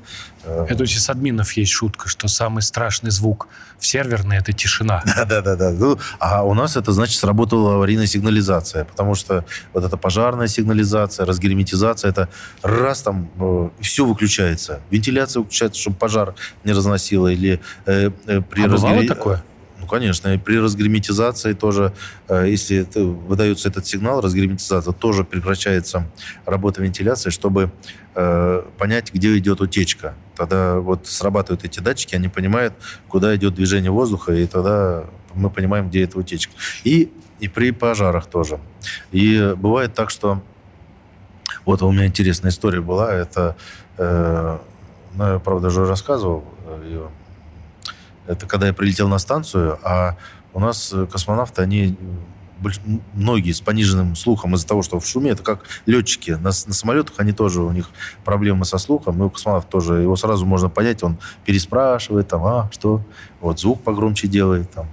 [0.46, 0.66] Э.
[0.68, 5.02] Это у админов есть шутка, что самый страшный звук в серверной— это тишина.
[5.28, 5.70] Да-да-да.
[5.72, 11.26] Ну, а у нас это, значит, сработала аварийная сигнализация, потому что вот эта пожарная сигнализация,
[11.26, 12.28] разгерметизация, это
[12.62, 14.80] раз там э, все выключается.
[14.90, 17.28] Вентиляция выключается, чтобы пожар не разносило.
[17.28, 19.08] Или э, э, при а разгер...
[19.08, 19.42] такое?
[19.86, 20.34] Ну, конечно.
[20.34, 21.92] И при разгерметизации тоже,
[22.28, 26.08] э, если выдается этот сигнал, разгерметизация, тоже прекращается
[26.44, 27.70] работа вентиляции, чтобы
[28.16, 30.14] э, понять, где идет утечка.
[30.34, 32.74] Тогда вот срабатывают эти датчики, они понимают,
[33.06, 36.52] куда идет движение воздуха, и тогда мы понимаем, где эта утечка.
[36.82, 38.58] И, и при пожарах тоже.
[39.12, 40.42] И бывает так, что...
[41.64, 43.12] Вот у меня интересная история была.
[43.12, 43.56] Это,
[43.98, 44.58] э,
[45.14, 47.08] ну, я, правда, уже рассказывал э, ее
[48.26, 50.16] это когда я прилетел на станцию, а
[50.52, 51.96] у нас э, космонавты, они
[53.14, 56.32] многие с пониженным слухом из-за того, что в шуме, это как летчики.
[56.32, 57.90] На, на самолетах они тоже, у них
[58.24, 59.94] проблемы со слухом, и у космонавтов тоже.
[59.94, 63.02] Его сразу можно понять, он переспрашивает, там, а, что?
[63.40, 64.70] Вот звук погромче делает.
[64.70, 64.86] Там.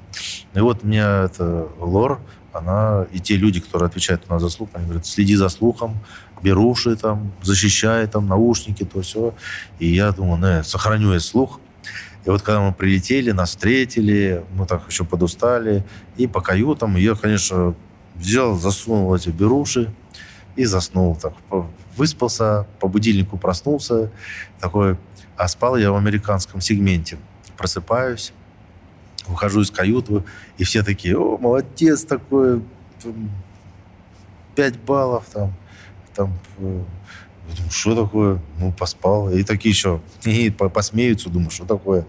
[0.54, 2.20] И вот у меня это лор,
[2.52, 6.00] она, и те люди, которые отвечают у нас за слух, они говорят, следи за слухом,
[6.42, 9.34] беруши там, защищай там, наушники, то все.
[9.80, 11.60] И я думаю, ну, сохраню я слух,
[12.26, 15.84] и вот когда мы прилетели, нас встретили, мы так еще подустали,
[16.16, 17.76] и по каютам я, конечно,
[18.16, 19.94] взял, засунул эти беруши
[20.56, 21.16] и заснул.
[21.16, 21.34] Так,
[21.98, 24.10] выспался, по будильнику проснулся,
[24.60, 24.98] такой,
[25.36, 27.18] а спал я в американском сегменте.
[27.58, 28.34] Просыпаюсь,
[29.28, 30.24] выхожу из каюты,
[30.58, 32.64] и все такие, о, молодец такой,
[34.56, 35.54] 5 баллов там,
[36.14, 36.84] там э,
[37.56, 38.42] думаю, что такое?
[38.60, 39.30] Ну, поспал.
[39.30, 42.06] И такие еще и посмеются, думаю, что такое?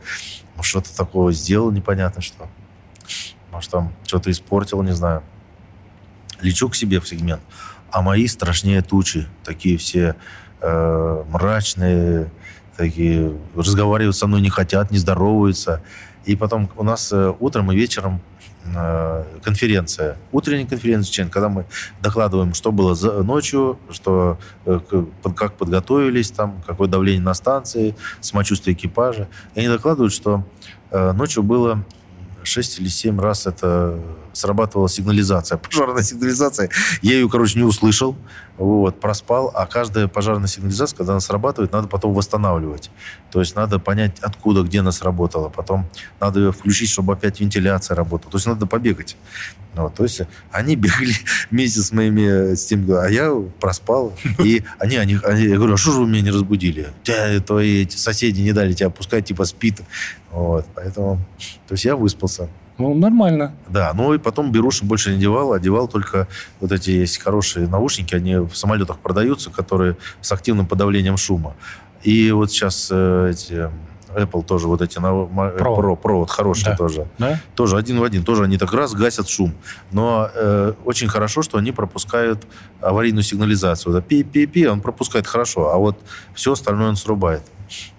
[0.61, 2.49] Что-то такого сделал непонятно что.
[3.51, 5.23] Может, там что-то испортил, не знаю.
[6.41, 7.41] Лечу к себе в сегмент,
[7.91, 9.27] а мои страшнее тучи.
[9.45, 10.17] Такие все
[10.61, 12.31] э, мрачные,
[12.77, 15.83] такие разговаривать со мной не хотят, не здороваются.
[16.25, 18.21] И потом у нас э, утром и вечером
[19.43, 21.67] конференция, утренняя конференция, когда мы
[22.03, 24.81] докладываем, что было за ночью, что, э,
[25.37, 29.29] как подготовились, там, какое давление на станции, самочувствие экипажа.
[29.55, 30.45] И они докладывают, что
[30.91, 31.85] э, ночью было
[32.47, 33.99] 6 или 7 раз это
[34.33, 36.71] срабатывала сигнализация, пожарная сигнализация.
[37.03, 38.17] Я ее, короче, не услышал,
[38.57, 42.91] вот, проспал, а каждая пожарная сигнализация, когда она срабатывает, надо потом восстанавливать.
[43.33, 45.49] То есть надо понять, откуда, где она сработала.
[45.49, 45.87] Потом
[46.21, 48.31] надо ее включить, чтобы опять вентиляция работала.
[48.31, 49.17] То есть надо побегать.
[49.75, 51.15] Вот, то есть они бегали
[51.51, 54.13] вместе с моими, с тем, а я проспал.
[54.39, 56.89] И они, они, они я говорю, а что же вы меня не разбудили?
[57.03, 59.81] Тебя, твои эти соседи не дали тебя пускать, типа спит.
[60.35, 61.19] Вот, поэтому,
[61.69, 62.49] то есть я выспался.
[62.77, 63.55] Ну, нормально.
[63.69, 66.27] Да, ну и потом беруши больше не одевал, одевал только
[66.61, 71.55] вот эти есть хорошие наушники, они в самолетах продаются, которые с активным подавлением шума.
[72.03, 73.71] И вот сейчас э, эти
[74.15, 75.29] Apple тоже вот эти Pro.
[75.57, 76.77] Pro, Pro вот хорошие да.
[76.77, 77.07] тоже.
[77.19, 77.41] Да?
[77.55, 78.25] Тоже один в один.
[78.25, 79.55] Тоже они так раз гасят шум.
[79.93, 82.45] Но э, очень хорошо, что они пропускают
[82.81, 83.93] аварийную сигнализацию.
[83.93, 85.99] Да, пи-пи-пи, он пропускает хорошо, а вот
[86.35, 87.43] все остальное он срубает.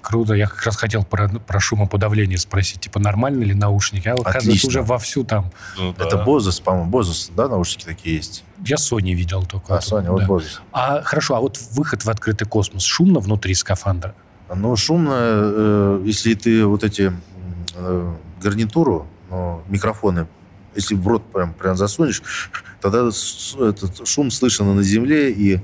[0.02, 0.34] Круто.
[0.34, 2.82] Я как раз хотел про, про шумоподавление спросить.
[2.82, 4.08] Типа, нормально ли наушники?
[4.08, 5.52] А оказывается, уже вовсю там...
[5.78, 6.06] Ну, да.
[6.06, 8.44] Это Bose, по-моему, Bose, да, наушники такие есть?
[8.66, 9.76] Я Sony видел только.
[9.76, 10.28] А, Sony, вот да.
[10.28, 10.60] Bose.
[10.72, 12.84] А, хорошо, а вот выход в открытый космос.
[12.84, 14.16] Шумно внутри скафандра?
[14.54, 17.12] Ну, шумно, э, если ты вот эти
[17.74, 20.28] э, гарнитуру, ну, микрофоны,
[20.76, 22.22] если в рот прям, прям засунешь,
[22.82, 25.60] тогда этот шум слышен на земле и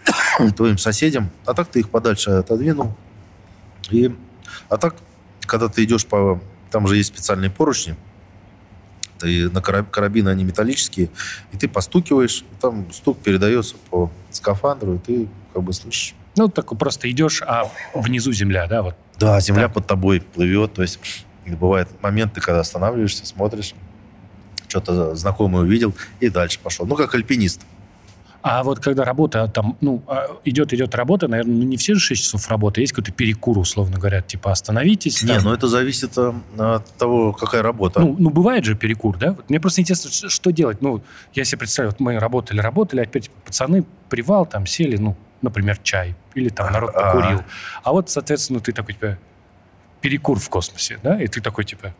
[0.56, 1.30] твоим соседям.
[1.44, 2.94] А так ты их подальше отодвинул.
[3.94, 4.14] И,
[4.68, 4.96] а так,
[5.42, 6.40] когда ты идешь по...
[6.70, 7.94] Там же есть специальные поручни,
[9.20, 11.08] ты на карабины, они металлические,
[11.52, 16.14] и ты постукиваешь, и там стук передается по скафандру, и ты как бы слышишь.
[16.36, 18.82] Ну, так просто идешь, а внизу земля, да?
[18.82, 18.96] Вот.
[19.18, 19.74] Да, земля так.
[19.74, 20.98] под тобой плывет, то есть
[21.46, 23.74] бывают моменты, когда останавливаешься, смотришь,
[24.66, 26.86] что-то знакомое увидел, и дальше пошел.
[26.86, 27.60] Ну, как альпинист.
[28.44, 32.00] А вот когда работа там, ну, а, идет, идет работа, наверное, ну, не все же
[32.00, 35.22] 6 часов работы, есть какой-то перекур, условно говоря, типа остановитесь.
[35.22, 35.44] Не, там.
[35.44, 38.00] ну это зависит э, от того, какая работа.
[38.00, 39.32] Ну, ну, бывает же перекур, да?
[39.32, 40.82] Вот мне просто интересно, что делать.
[40.82, 41.02] Ну,
[41.32, 46.14] я себе представляю, вот мы работали, работали, опять пацаны, привал, там сели, ну, например, чай,
[46.34, 47.14] или там народ а.
[47.14, 47.40] покурил.
[47.82, 49.16] А вот, соответственно, ты такой, типа,
[50.02, 51.18] перекур в космосе, да?
[51.18, 51.94] И ты такой, типа...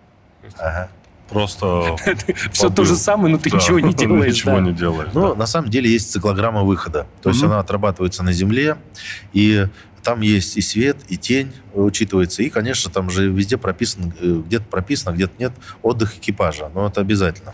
[0.58, 0.90] Ага.
[1.34, 1.96] Просто...
[2.52, 4.34] Все то же самое, но ты ничего не делаешь.
[4.34, 5.10] Ничего не делаешь.
[5.14, 7.08] Ну, на самом деле есть циклограмма выхода.
[7.22, 8.76] То есть она отрабатывается на Земле,
[9.32, 9.66] и
[10.04, 12.44] там есть и свет, и тень учитывается.
[12.44, 16.70] И, конечно, там же везде прописано, э, где-то прописано, где-то нет, отдых экипажа.
[16.72, 17.52] Но это обязательно.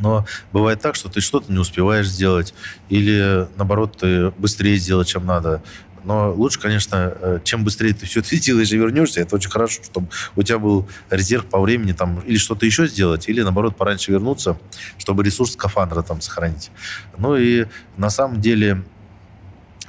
[0.00, 2.54] Но бывает так, что ты что-то не успеваешь сделать,
[2.88, 5.62] или, наоборот, ты быстрее сделать, чем надо.
[6.04, 9.82] Но лучше, конечно, э, чем быстрее ты все это сделаешь и вернешься, это очень хорошо,
[9.82, 14.12] чтобы у тебя был резерв по времени там или что-то еще сделать, или, наоборот, пораньше
[14.12, 14.58] вернуться,
[14.98, 16.70] чтобы ресурс скафандра там сохранить.
[17.18, 18.82] Ну и на самом деле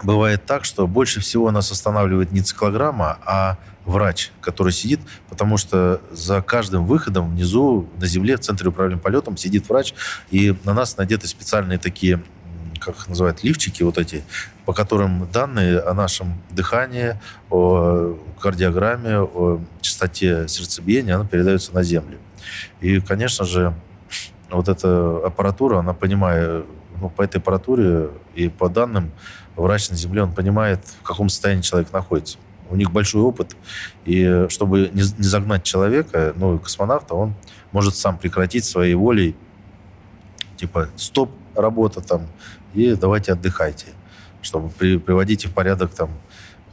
[0.04, 6.02] бывает так, что больше всего нас останавливает не циклограмма, а врач, который сидит, потому что
[6.12, 9.94] за каждым выходом внизу на земле в центре управления полетом сидит врач,
[10.32, 12.24] и на нас надеты специальные такие
[12.80, 14.24] как их называют, лифчики вот эти,
[14.66, 22.18] по которым данные о нашем дыхании, о кардиограмме, о частоте сердцебиения, она передается на Землю.
[22.80, 23.74] И, конечно же,
[24.50, 26.66] вот эта аппаратура, она понимает,
[27.02, 29.12] ну, по этой аппаратуре и по данным,
[29.56, 32.38] врач на Земле, он понимает, в каком состоянии человек находится.
[32.70, 33.56] У них большой опыт,
[34.06, 37.36] и чтобы не, не загнать человека, ну, космонавта, он
[37.72, 39.36] может сам прекратить своей волей,
[40.56, 42.28] типа, стоп, работа там,
[42.74, 43.88] и давайте отдыхайте,
[44.44, 46.10] чтобы при, приводите в порядок там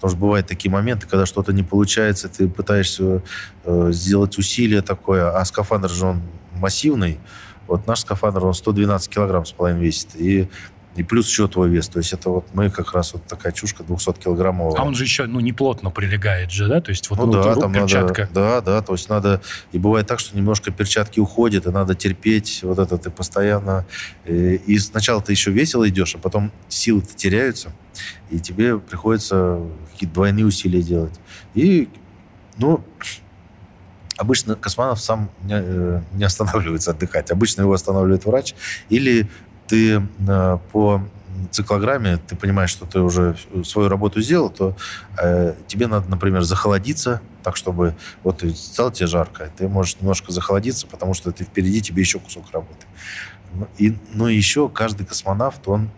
[0.00, 3.22] Потому что бывают такие моменты, когда что-то не получается, ты пытаешься
[3.64, 6.22] э, сделать усилие такое, а скафандр же он
[6.54, 7.20] массивный.
[7.66, 10.16] Вот наш скафандр, он 112 килограмм с половиной весит.
[10.16, 10.48] И
[10.96, 11.88] и плюс еще твой вес.
[11.88, 14.74] То есть это вот мы как раз вот такая чушка 200-килограммовая.
[14.76, 16.80] А он же еще ну, не плотно прилегает же, да?
[16.80, 18.22] То есть вот ну, да, там перчатка.
[18.22, 19.40] Надо, да, да, то есть надо...
[19.72, 23.86] И бывает так, что немножко перчатки уходят, и надо терпеть вот это ты постоянно...
[24.24, 27.72] И, э, и сначала ты еще весело идешь, а потом силы-то теряются,
[28.30, 29.60] и тебе приходится
[29.92, 31.20] какие-то двойные усилия делать.
[31.54, 31.88] И,
[32.58, 32.84] ну,
[34.20, 37.30] обычно космонавт сам не, э, не останавливается отдыхать.
[37.30, 38.54] Обычно его останавливает врач
[38.88, 39.28] или
[39.70, 41.00] ты э, по
[41.52, 44.76] циклограмме, ты понимаешь, что ты уже свою работу сделал, то
[45.22, 50.88] э, тебе надо, например, захолодиться, так чтобы вот стало тебе жарко, ты можешь немножко захолодиться,
[50.88, 52.84] потому что ты впереди тебе еще кусок работы.
[53.54, 55.90] Ну и, ну еще каждый космонавт, он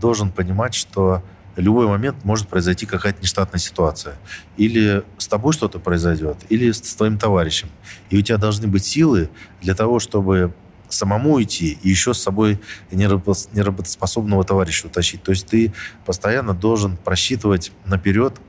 [0.00, 1.22] должен понимать, что
[1.56, 4.16] любой момент может произойти какая-то нештатная ситуация.
[4.56, 7.68] Или с тобой что-то произойдет, или с твоим товарищем.
[8.08, 9.28] И у тебя должны быть силы
[9.60, 10.54] для того, чтобы
[10.90, 15.22] самому идти и еще с собой неработоспособного товарища утащить.
[15.22, 15.72] То есть ты
[16.04, 18.40] постоянно должен просчитывать наперед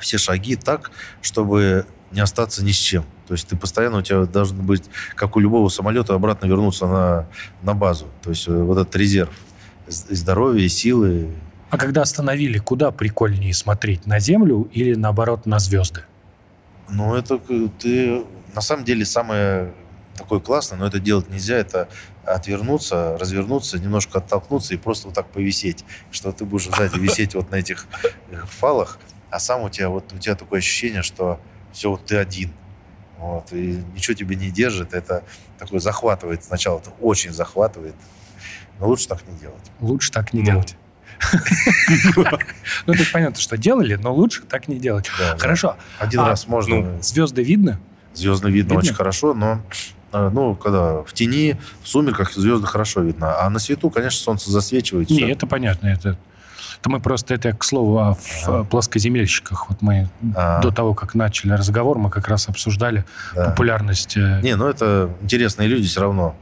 [0.00, 3.04] все шаги так, чтобы не остаться ни с чем.
[3.26, 4.84] То есть ты постоянно, у тебя должен быть,
[5.14, 7.28] как у любого самолета, обратно вернуться на,
[7.62, 8.06] на базу.
[8.22, 9.30] То есть э, вот этот резерв
[9.86, 11.30] и здоровья, и силы.
[11.70, 14.06] А когда остановили, куда прикольнее смотреть?
[14.06, 16.02] На Землю или, наоборот, на звезды?
[16.88, 17.38] Ну, это
[17.78, 18.24] ты...
[18.52, 19.72] На самом деле, самое
[20.20, 21.88] такой классный, но это делать нельзя, это
[22.24, 27.50] отвернуться, развернуться, немножко оттолкнуться и просто вот так повисеть, что ты будешь сзади висеть вот
[27.50, 27.86] на этих
[28.30, 28.98] э, фалах,
[29.30, 31.40] а сам у тебя вот у тебя такое ощущение, что
[31.72, 32.52] все, вот ты один.
[33.18, 34.94] Вот, и ничего тебе не держит.
[34.94, 35.24] Это
[35.58, 36.42] такое захватывает.
[36.42, 37.94] Сначала это очень захватывает.
[38.78, 39.70] Но лучше так не делать.
[39.80, 40.46] Лучше так не ну.
[40.46, 40.76] делать.
[42.86, 45.08] Ну, есть понятно, что делали, но лучше так не делать.
[45.08, 45.76] Хорошо.
[45.98, 46.76] Один а раз можно.
[46.76, 47.78] Ну, звезды видно?
[48.14, 49.60] Звезды видно очень хорошо, но
[50.12, 53.40] ну, когда в тени, в сумерках звезды хорошо видно.
[53.40, 55.10] А на свету, конечно, солнце засвечивает.
[55.10, 55.28] Не, все.
[55.28, 55.86] это понятно.
[55.88, 56.16] Это,
[56.80, 58.64] это мы просто, это к слову о а.
[58.64, 59.68] плоскоземельщиках.
[59.68, 60.60] Вот мы а.
[60.60, 63.50] до того, как начали разговор, мы как раз обсуждали да.
[63.50, 64.16] популярность...
[64.16, 66.34] Э, Не, ну это интересные люди все равно.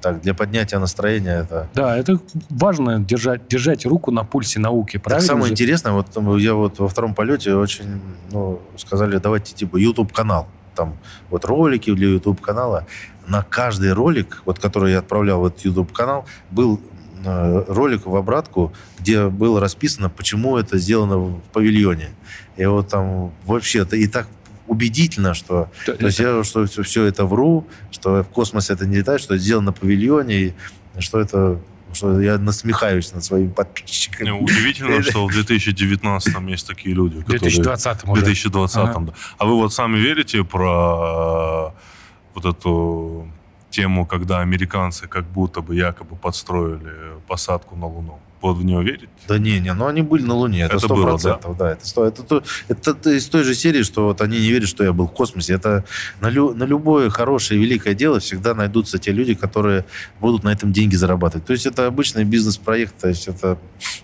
[0.00, 1.68] так, для поднятия настроения это...
[1.74, 5.26] Да, это важно, держать, держать руку на пульсе науки, правильно?
[5.26, 5.52] Так самое же?
[5.52, 10.46] интересное, вот я вот во втором полете очень, ну, сказали, давайте типа YouTube-канал.
[10.74, 10.96] Там
[11.30, 12.86] вот ролики для YouTube-канала.
[13.26, 16.80] На каждый ролик, вот который я отправлял в этот YouTube-канал, был
[17.24, 22.10] э, ролик в обратку, где было расписано, почему это сделано в павильоне.
[22.56, 24.28] И вот там вообще это и так
[24.66, 28.86] убедительно, что, то, то есть я, что все, все это вру, что в космосе это
[28.86, 30.54] не летает, что это сделано на павильоне, и
[30.98, 31.60] что это
[31.94, 34.28] что я насмехаюсь над своими подписчиками.
[34.28, 37.18] Не, удивительно, что в 2019 есть такие люди.
[37.18, 39.00] В 2020 В 2020 ага.
[39.00, 39.12] да.
[39.38, 43.28] А вы вот сами верите про э, вот эту
[43.70, 48.20] тему, когда американцы как будто бы якобы подстроили посадку на Луну?
[48.48, 49.08] Вот в него верить?
[49.26, 51.64] Да не, не, ну они были на Луне, это сто процентов, да?
[51.64, 54.50] да, это, 100, это, это, это, это из той же серии, что вот они не
[54.50, 55.54] верят, что я был в космосе.
[55.54, 55.84] Это
[56.20, 59.84] на, лю, на любое хорошее великое дело всегда найдутся те люди, которые
[60.20, 61.46] будут на этом деньги зарабатывать.
[61.46, 63.58] То есть это обычный бизнес-проект, то есть это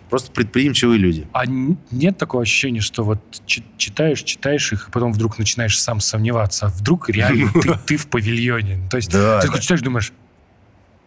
[0.09, 1.27] просто предприимчивые люди.
[1.33, 6.67] А нет такого ощущения, что вот читаешь, читаешь их, и потом вдруг начинаешь сам сомневаться,
[6.67, 7.53] а вдруг реально
[7.87, 8.81] ты в павильоне?
[8.91, 10.13] То есть ты читаешь, думаешь,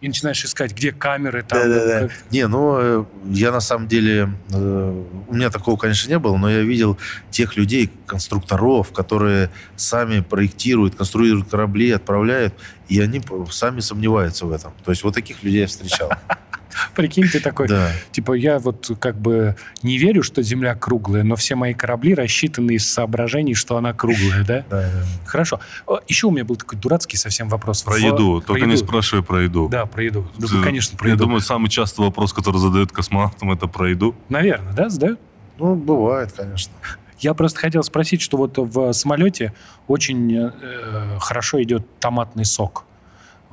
[0.04, 1.58] и начинаешь искать, где камеры там.
[1.58, 2.08] Да, да, да.
[2.30, 4.28] Не, ну, э, я на самом деле...
[4.52, 6.98] Э, у меня такого, конечно, не было, но я видел
[7.30, 12.52] тех людей, конструкторов, которые сами проектируют, конструируют корабли, отправляют,
[12.86, 14.74] и они сами сомневаются в этом.
[14.84, 16.10] То есть вот таких людей я встречал.
[16.94, 17.90] Прикинь, ты такой, да.
[18.12, 22.72] типа, я вот как бы не верю, что Земля круглая, но все мои корабли рассчитаны
[22.72, 24.64] из соображений, что она круглая, да?
[24.70, 24.90] Да.
[25.24, 25.60] Хорошо.
[26.08, 27.82] Еще у меня был такой дурацкий совсем вопрос.
[27.82, 28.42] Про еду.
[28.46, 29.68] Только не спрашивай про еду.
[29.68, 30.26] Да, про еду.
[30.62, 31.22] конечно, про еду.
[31.22, 34.14] Я думаю, самый частый вопрос, который задают космонавтам, это про еду.
[34.28, 35.20] Наверное, да, задают?
[35.58, 36.72] Ну, бывает, конечно.
[37.18, 39.54] Я просто хотел спросить, что вот в самолете
[39.86, 42.84] очень э, хорошо идет томатный сок.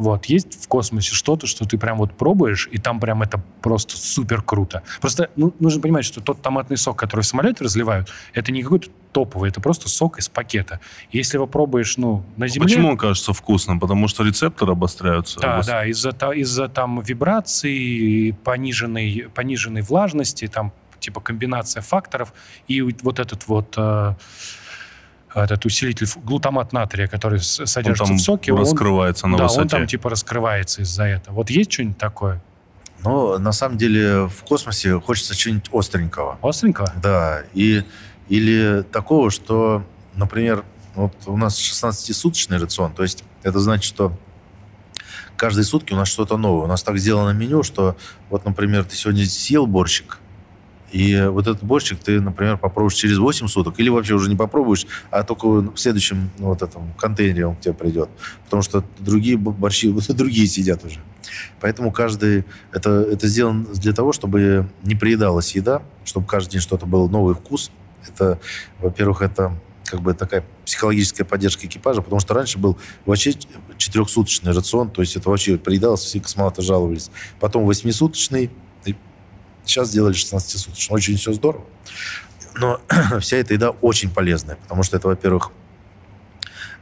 [0.01, 0.25] Вот.
[0.25, 4.41] Есть в космосе что-то, что ты прям вот пробуешь, и там прям это просто супер
[4.41, 4.81] круто.
[4.99, 8.89] Просто ну, нужно понимать, что тот томатный сок, который в самолете разливают, это не какой-то
[9.11, 10.79] топовый, это просто сок из пакета.
[11.11, 12.67] Если его пробуешь, ну, на земле...
[12.67, 13.79] Почему он кажется вкусным?
[13.79, 15.39] Потому что рецепторы обостряются?
[15.39, 15.67] Да, обос...
[15.67, 22.33] да, из-за, из-за там вибраций, пониженной, пониженной влажности, там типа комбинация факторов,
[22.67, 23.75] и вот этот вот...
[23.77, 24.15] Э,
[25.33, 29.61] этот усилитель глутамат натрия, который содержится он в соке, он раскрывается на да, высоте.
[29.61, 31.35] он там типа раскрывается из-за этого.
[31.35, 32.41] Вот есть что-нибудь такое?
[33.03, 36.37] Ну, на самом деле, в космосе хочется чего-нибудь остренького.
[36.41, 36.93] Остренького?
[37.01, 37.43] Да.
[37.53, 37.83] И,
[38.29, 39.83] или такого, что,
[40.15, 40.63] например,
[40.95, 44.15] вот у нас 16-суточный рацион, то есть это значит, что
[45.35, 46.65] каждые сутки у нас что-то новое.
[46.65, 47.95] У нас так сделано меню, что
[48.29, 50.19] вот, например, ты сегодня съел борщик,
[50.91, 54.85] и вот этот борщик ты, например, попробуешь через 8 суток, или вообще уже не попробуешь,
[55.09, 58.09] а только в следующем ну, вот этом контейнере он к тебе придет.
[58.45, 60.99] Потому что другие борщи, вот другие сидят уже.
[61.59, 62.45] Поэтому каждый...
[62.73, 67.35] Это, это сделано для того, чтобы не приедалась еда, чтобы каждый день что-то было новый
[67.35, 67.71] вкус.
[68.07, 68.39] Это,
[68.79, 73.33] во-первых, это как бы такая психологическая поддержка экипажа, потому что раньше был вообще
[73.77, 77.11] четырехсуточный рацион, то есть это вообще приедалось, все космонавты жаловались.
[77.41, 78.51] Потом восьмисуточный,
[79.65, 80.93] Сейчас сделали 16-суточно.
[80.93, 81.65] Очень все здорово.
[82.55, 82.81] Но
[83.19, 85.51] вся эта еда очень полезная, потому что это, во-первых,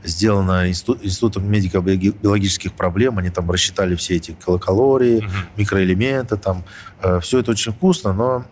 [0.04, 3.18] сделано институт, институтом медико-биологических проблем.
[3.18, 5.28] Они там рассчитали все эти калории, угу.
[5.58, 6.38] микроэлементы.
[6.38, 6.64] Там.
[7.02, 8.46] Э, все это очень вкусно, но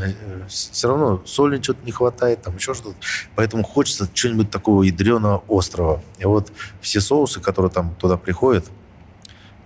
[0.00, 0.12] э,
[0.48, 2.96] все равно соли что-то не хватает, там еще что-то.
[3.36, 6.02] Поэтому хочется чего-нибудь такого ядреного, острого.
[6.18, 8.66] И вот все соусы, которые там туда приходят,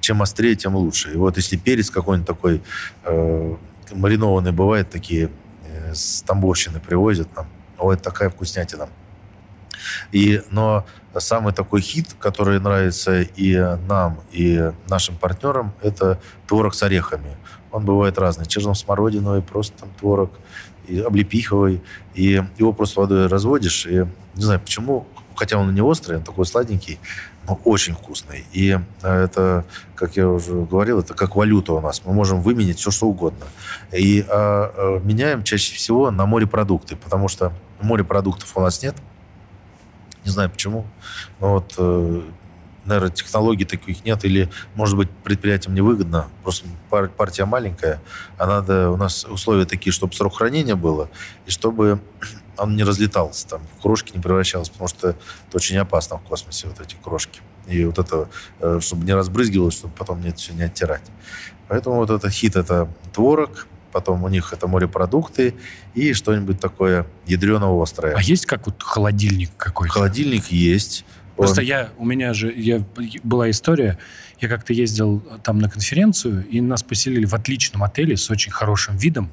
[0.00, 1.12] чем острее, тем лучше.
[1.12, 2.62] И вот если перец какой-нибудь такой
[3.04, 3.56] э,
[3.92, 5.30] маринованные бывают такие,
[5.64, 7.46] э, с Тамбовщины привозят нам.
[7.78, 8.88] О, это такая вкуснятина.
[10.12, 10.86] И, но
[11.18, 13.56] самый такой хит, который нравится и
[13.88, 17.36] нам, и нашим партнерам, это творог с орехами.
[17.70, 18.46] Он бывает разный.
[18.46, 20.30] Черно-смородиновый, просто там творог,
[20.86, 21.82] и облепиховый.
[22.14, 23.86] И его просто водой разводишь.
[23.86, 26.98] И не знаю почему, хотя он не острый, он такой сладенький,
[27.64, 28.44] очень вкусный.
[28.52, 32.02] И э, это, как я уже говорил, это как валюта у нас.
[32.04, 33.46] Мы можем выменять все, что угодно.
[33.92, 38.96] И а, а, меняем чаще всего на морепродукты, потому что морепродуктов у нас нет.
[40.24, 40.86] Не знаю почему.
[41.40, 42.24] Но вот,
[42.84, 44.24] наверное, технологий таких нет.
[44.24, 46.26] Или, может быть, предприятиям невыгодно.
[46.42, 48.00] Просто партия маленькая,
[48.38, 48.90] а надо...
[48.90, 51.08] У нас условия такие, чтобы срок хранения было,
[51.46, 52.00] и чтобы
[52.56, 55.18] он не разлетался, там, в крошки не превращался, потому что это
[55.56, 57.40] очень опасно в космосе, вот эти крошки.
[57.66, 58.28] И вот это,
[58.60, 61.04] э, чтобы не разбрызгивалось, чтобы потом не это все не оттирать.
[61.68, 65.54] Поэтому вот это хит, это творог, потом у них это морепродукты
[65.94, 68.16] и что-нибудь такое ядрено-острое.
[68.16, 69.94] А есть как вот холодильник какой-то?
[69.94, 71.04] Холодильник есть.
[71.36, 72.82] Просто я, у меня же я,
[73.22, 73.98] была история,
[74.40, 78.96] я как-то ездил там на конференцию, и нас поселили в отличном отеле с очень хорошим
[78.96, 79.30] видом,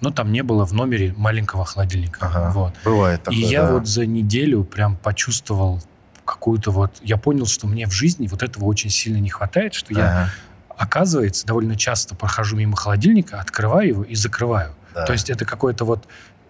[0.00, 2.26] но там не было в номере маленького холодильника.
[2.26, 2.74] Ага, вот.
[2.84, 3.72] Бывает такое, И я да.
[3.72, 5.82] вот за неделю прям почувствовал
[6.24, 6.92] какую-то вот...
[7.02, 10.00] Я понял, что мне в жизни вот этого очень сильно не хватает, что ага.
[10.00, 10.30] я,
[10.76, 14.74] оказывается, довольно часто прохожу мимо холодильника, открываю его и закрываю.
[14.94, 15.06] Да.
[15.06, 16.06] То есть это какое-то вот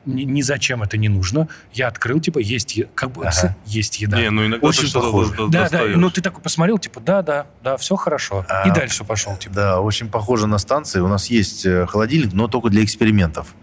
[0.07, 1.49] ни, ни зачем это не нужно.
[1.72, 3.57] Я открыл, типа, есть, как бы, ага.
[3.66, 4.18] есть еда.
[4.18, 5.34] Не, ну иногда Очень похоже.
[5.49, 8.44] Да, да, ну ты такой посмотрел, типа, да, да, да, все хорошо.
[8.49, 9.55] А, и дальше пошел, типа.
[9.55, 11.01] Да, очень похоже на станции.
[11.01, 13.55] У нас есть э, холодильник, но только для экспериментов.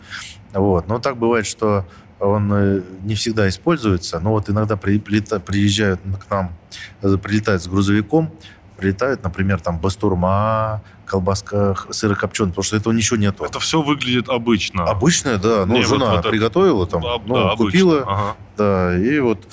[0.53, 0.87] Вот.
[0.87, 1.85] Но так бывает, что
[2.19, 6.55] он э, не всегда используется, но вот иногда при, приезжают к нам,
[7.01, 8.33] э, прилетают с грузовиком,
[8.77, 13.43] прилетают, например, там бастурма, колбаска сырокопченая, потому что этого ничего нету.
[13.45, 14.85] Это все выглядит обычно.
[14.85, 15.65] Обычное, да.
[15.65, 18.35] Ну, не, жена вот, вот приготовила там, да, ну, да, купила, ага.
[18.57, 19.47] да, и вот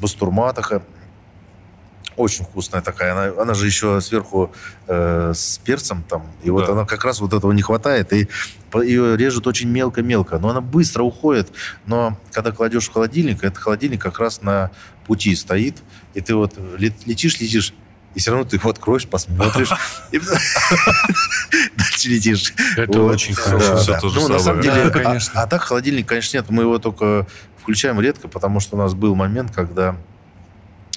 [0.00, 0.82] бастурма такая,
[2.16, 3.12] очень вкусная такая.
[3.12, 4.52] Она, она же еще сверху
[4.86, 6.26] э, с перцем там.
[6.42, 6.52] И да.
[6.52, 8.12] вот она как раз вот этого не хватает.
[8.12, 8.28] И
[8.74, 10.38] ее режут очень мелко-мелко.
[10.38, 11.50] Но она быстро уходит.
[11.86, 14.70] Но когда кладешь в холодильник, этот холодильник как раз на
[15.06, 15.76] пути стоит.
[16.14, 17.74] И ты вот летишь, летишь,
[18.16, 19.70] и все равно ты его откроешь, посмотришь,
[20.10, 20.18] и
[21.76, 22.54] дальше летишь.
[22.76, 23.98] Это очень хорошо.
[24.02, 26.46] Ну, на самом деле, а, а так холодильник, конечно, нет.
[26.48, 27.26] Мы его только
[27.60, 29.96] включаем редко, потому что у нас был момент, когда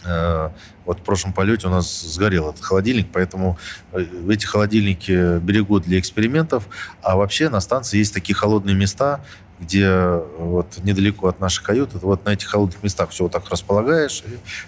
[0.06, 3.58] вот в прошлом полете у нас сгорел этот холодильник, поэтому
[3.92, 6.68] э, эти холодильники берегут для экспериментов.
[7.02, 9.20] А вообще на станции есть такие холодные места,
[9.60, 9.90] где
[10.38, 14.24] вот недалеко от нашей каюты, вот на этих холодных местах все вот так располагаешь,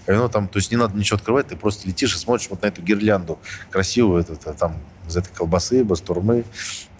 [0.05, 2.61] и оно там, то есть не надо ничего открывать, ты просто летишь и смотришь вот
[2.61, 4.75] на эту гирлянду красивую, это, там
[5.07, 6.43] из этой колбасы, бастурмы,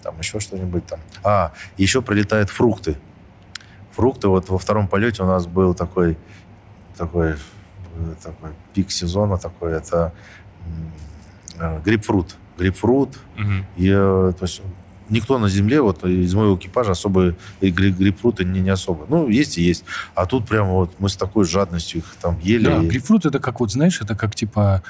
[0.02, 1.00] там еще что-нибудь там.
[1.22, 2.96] А, еще прилетают фрукты.
[3.92, 6.16] Фрукты, вот во втором полете у нас был такой,
[6.96, 7.34] такой,
[8.22, 10.12] такой пик сезона такой, это
[11.58, 12.36] э, грейпфрут.
[12.58, 13.18] Грейпфрут.
[13.38, 13.52] Угу.
[13.76, 14.62] И, э, то есть
[15.08, 19.06] никто на земле, вот из моего экипажа особо грейпфруты не, не особо.
[19.08, 19.84] Ну, есть и есть.
[20.14, 22.64] А тут прямо вот мы с такой жадностью их там ели.
[22.64, 24.82] Да, грейпфрут это как вот, знаешь, это как типа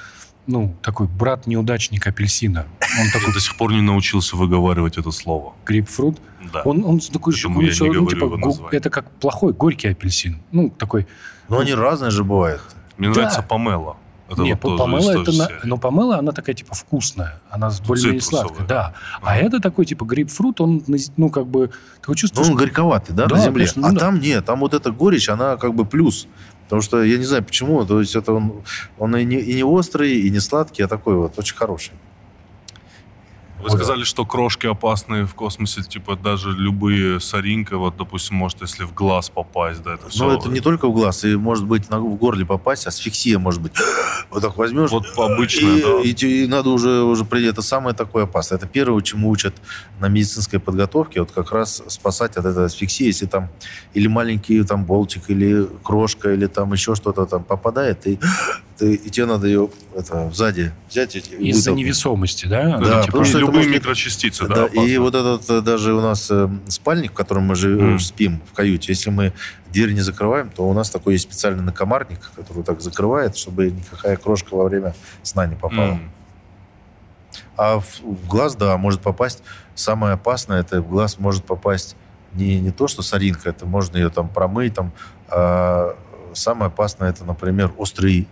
[0.46, 2.66] ну, такой брат-неудачник апельсина.
[3.00, 3.32] Он такой...
[3.32, 5.54] До сих пор не научился выговаривать это слово.
[5.64, 6.20] Грейпфрут?
[6.52, 6.62] Да.
[6.62, 10.42] Он, он такой он, еще, ну, типа, это как плохой горький апельсин.
[10.50, 11.06] Ну, такой...
[11.48, 12.62] Но они разные же бывают.
[12.96, 13.14] Мне да.
[13.14, 13.96] нравится помело.
[14.32, 18.66] Это Нет, вот помела это, на, но помела она такая типа вкусная, она более-менее сладкая,
[18.66, 18.94] да.
[19.20, 20.82] А, а это такой типа грейпфрут, он
[21.18, 21.70] ну как бы
[22.00, 22.46] ты чувствуешь.
[22.46, 23.66] Ну он горьковатый, да, да на земле.
[23.66, 26.28] Конечно, а ну, там нет, там вот эта горечь, она как бы плюс.
[26.64, 28.62] Потому что я не знаю почему, то есть это он,
[28.98, 31.92] он и не, и не острый, и не сладкий, а такой вот очень хороший.
[33.62, 38.84] Вы сказали, что крошки опасные в космосе, типа даже любые соринка, вот, допустим, может, если
[38.84, 40.24] в глаз попасть, да, это все...
[40.24, 43.72] Ну, это не только в глаз, и может быть в горле попасть, асфиксия может быть.
[44.30, 44.90] Вот так возьмешь...
[44.90, 46.00] Вот обычно, да.
[46.02, 47.48] И, и, и надо уже, уже прийти.
[47.48, 48.56] Это самое такое опасное.
[48.56, 49.54] Это первое, чему учат
[50.00, 53.50] на медицинской подготовке, вот как раз спасать от этой асфиксии, если там
[53.92, 58.18] или маленький там болтик, или крошка, или там еще что-то там попадает, и
[58.82, 61.14] ты, и тебе надо ее это, сзади взять.
[61.14, 62.78] Из-за невесомости, да?
[62.78, 63.74] Да, типа, потому что любые может...
[63.76, 64.66] микрочастицы, да?
[64.66, 67.98] да и вот этот э, даже у нас э, спальник, в котором мы же mm.
[68.00, 69.32] спим в каюте, если мы
[69.70, 74.16] дверь не закрываем, то у нас такой есть специальный накомарник, который так закрывает, чтобы никакая
[74.16, 75.92] крошка во время сна не попала.
[75.92, 76.08] Mm.
[77.56, 79.44] А в, в глаз, да, может попасть.
[79.76, 81.94] Самое опасное, это в глаз может попасть
[82.32, 84.90] не, не то, что соринка, это можно ее там промыть, там,
[85.28, 85.96] а
[86.34, 88.26] самое опасное, это, например, острый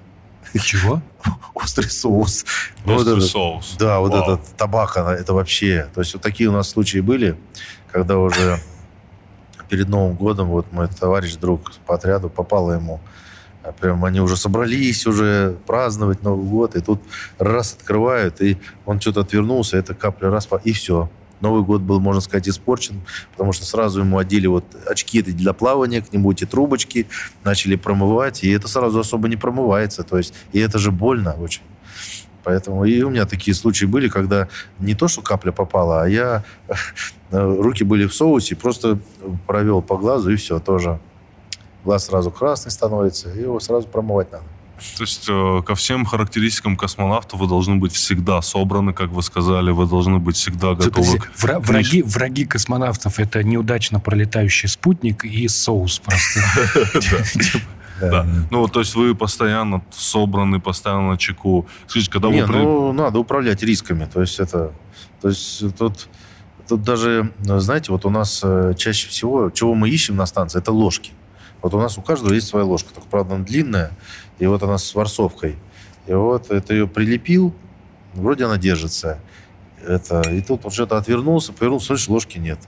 [0.59, 1.03] чего?
[1.55, 2.44] Острый соус.
[2.86, 3.76] Острый вот соус.
[3.78, 5.88] Да, вот этот табак, это вообще...
[5.94, 7.36] То есть вот такие у нас случаи были,
[7.92, 8.59] когда уже
[9.68, 13.01] перед Новым годом вот мой товарищ, друг по отряду, попало ему
[13.62, 17.03] а Прям они уже собрались уже праздновать Новый год, и тут
[17.38, 21.11] раз открывают, и он что-то отвернулся, эта капля раз, и все.
[21.41, 23.01] Новый год был, можно сказать, испорчен,
[23.32, 27.07] потому что сразу ему одели вот очки для плавания, к нему эти трубочки,
[27.45, 30.03] начали промывать, и это сразу особо не промывается.
[30.03, 31.62] То есть, и это же больно очень.
[32.45, 36.45] Поэтому и у меня такие случаи были, когда не то, что капля попала, а я
[37.30, 38.99] руки были в соусе, просто
[39.47, 40.99] провел по глазу, и все, тоже.
[41.84, 44.45] Глаз сразу красный становится, его сразу промывать надо.
[44.97, 49.70] То есть э, ко всем характеристикам космонавта вы должны быть всегда собраны, как вы сказали,
[49.70, 51.18] вы должны быть всегда готовы.
[51.18, 51.31] К...
[51.37, 56.41] Вра- враги, враги космонавтов это неудачно пролетающий спутник и соус просто.
[57.41, 57.64] Типа.
[58.01, 58.26] Да.
[58.51, 61.66] Ну, то есть вы постоянно собраны, постоянно на чеку.
[61.87, 62.47] Скажите, когда вы...
[62.47, 64.07] ну, надо управлять рисками.
[64.12, 64.72] То есть это...
[65.20, 66.09] То есть тут,
[66.66, 70.72] тут даже, знаете, вот у нас э, чаще всего, чего мы ищем на станции, это
[70.72, 71.12] ложки.
[71.62, 73.92] Вот у нас у каждого есть своя ложка, только, правда, она длинная,
[74.38, 75.56] и вот она с ворсовкой.
[76.06, 77.54] И вот это ее прилепил,
[78.14, 79.18] вроде она держится.
[79.86, 82.58] Это, и тут он что-то отвернулся, повернулся, смотришь, ложки нет.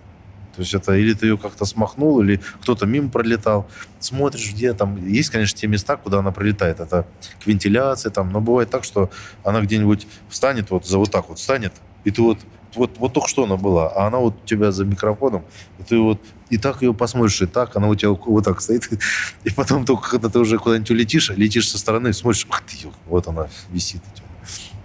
[0.55, 3.66] То есть это или ты ее как-то смахнул, или кто-то мимо пролетал.
[4.01, 4.97] Смотришь, где там...
[5.07, 6.78] Есть, конечно, те места, куда она пролетает.
[6.78, 7.07] Это
[7.43, 8.30] к вентиляции там.
[8.30, 9.11] Но бывает так, что
[9.45, 11.72] она где-нибудь встанет, вот за вот так вот встанет,
[12.05, 12.38] и ты вот
[12.75, 15.45] вот, вот только что она была, а она вот у тебя за микрофоном,
[15.79, 16.20] и ты вот
[16.51, 18.89] и так ее посмотришь, и так, она у тебя вот так стоит,
[19.45, 23.27] и потом только, когда ты уже куда-нибудь улетишь, летишь со стороны, смотришь, ах ты, вот
[23.29, 24.03] она висит.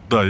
[0.09, 0.23] Да,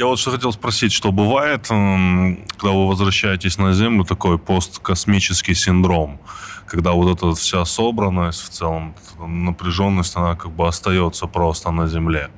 [0.00, 6.20] я вот что хотел спросить, что бывает, когда вы возвращаетесь на Землю, такой посткосмический синдром,
[6.66, 12.30] когда вот эта вся собранность, в целом напряженность, она как бы остается просто на Земле.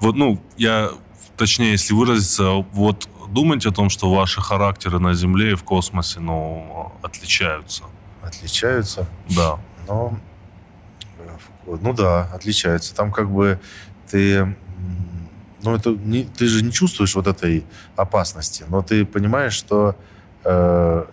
[0.00, 0.90] Вот, ну, я,
[1.36, 6.20] точнее, если выразиться, вот думаете о том, что ваши характеры на Земле и в космосе,
[6.20, 7.84] ну, отличаются?
[8.22, 9.06] Отличаются?
[9.36, 9.58] Да.
[9.88, 10.18] Но,
[11.66, 12.94] ну да, отличаются.
[12.94, 13.60] Там как бы
[14.08, 14.54] ты
[15.62, 17.64] ну, это не, ты же не чувствуешь вот этой
[17.96, 19.96] опасности, но ты понимаешь, что
[20.44, 21.04] э,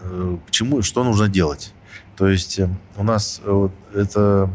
[0.00, 1.74] э, к чему, что нужно делать.
[2.16, 4.50] То есть э, у нас э, это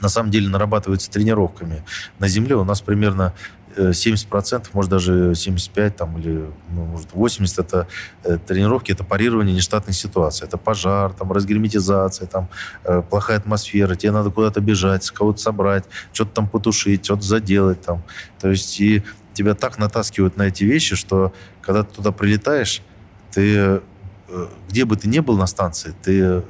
[0.00, 1.82] на самом деле нарабатывается тренировками.
[2.18, 3.34] На Земле у нас примерно
[3.78, 7.86] 70%, может даже 75 там, или ну, может 80 это
[8.24, 10.44] э, тренировки, это парирование нештатной ситуации.
[10.44, 12.48] Это пожар, там, разгерметизация, там,
[12.84, 17.80] э, плохая атмосфера, тебе надо куда-то бежать, кого-то собрать, что-то там потушить, что-то заделать.
[17.80, 18.02] Там.
[18.40, 19.02] То есть и
[19.34, 22.82] тебя так натаскивают на эти вещи, что когда ты туда прилетаешь,
[23.30, 23.80] ты,
[24.28, 26.42] э, где бы ты ни был на станции, ты,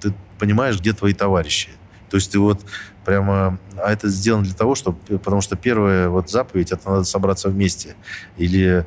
[0.00, 1.70] ты понимаешь, где твои товарищи.
[2.10, 2.60] То есть ты вот
[3.04, 3.58] прямо...
[3.76, 4.98] А это сделано для того, чтобы...
[5.18, 7.94] Потому что первая вот заповедь, это надо собраться вместе.
[8.36, 8.86] Или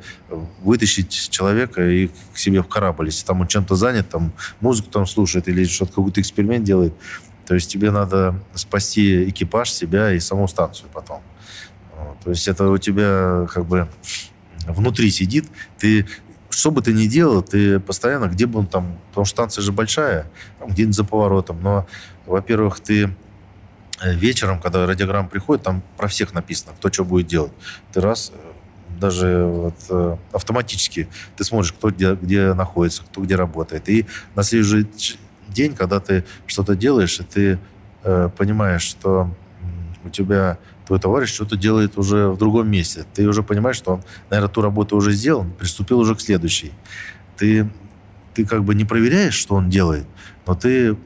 [0.62, 3.06] вытащить человека и к себе в корабль.
[3.06, 6.94] Если там он чем-то занят, там музыку там слушает или что-то, какой-то эксперимент делает,
[7.46, 11.20] то есть тебе надо спасти экипаж, себя и саму станцию потом.
[12.22, 13.88] То есть это у тебя как бы
[14.66, 15.46] внутри сидит.
[15.78, 16.06] Ты
[16.50, 19.72] что бы ты ни делал, ты постоянно, где бы он там, потому что станция же
[19.72, 20.30] большая,
[20.66, 21.86] где-нибудь за поворотом, но,
[22.30, 23.14] во-первых, ты
[24.00, 27.52] Э, вечером, когда радиограмма приходит, там про всех написано, кто что будет делать.
[27.92, 33.36] Ты раз, э, даже вот, э, автоматически ты смотришь, кто где, где находится, кто где
[33.36, 33.88] работает.
[33.88, 35.18] И на следующий
[35.48, 37.58] день, когда ты что-то делаешь, и ты
[38.04, 39.34] э, понимаешь, что
[40.04, 43.04] у тебя твой товарищ что-то делает уже в другом месте.
[43.12, 46.72] Ты уже понимаешь, что он, наверное, ту работу уже сделал, приступил уже к следующей.
[47.36, 47.70] Ты,
[48.32, 50.06] ты как бы не проверяешь, что он делает,
[50.46, 50.96] но ты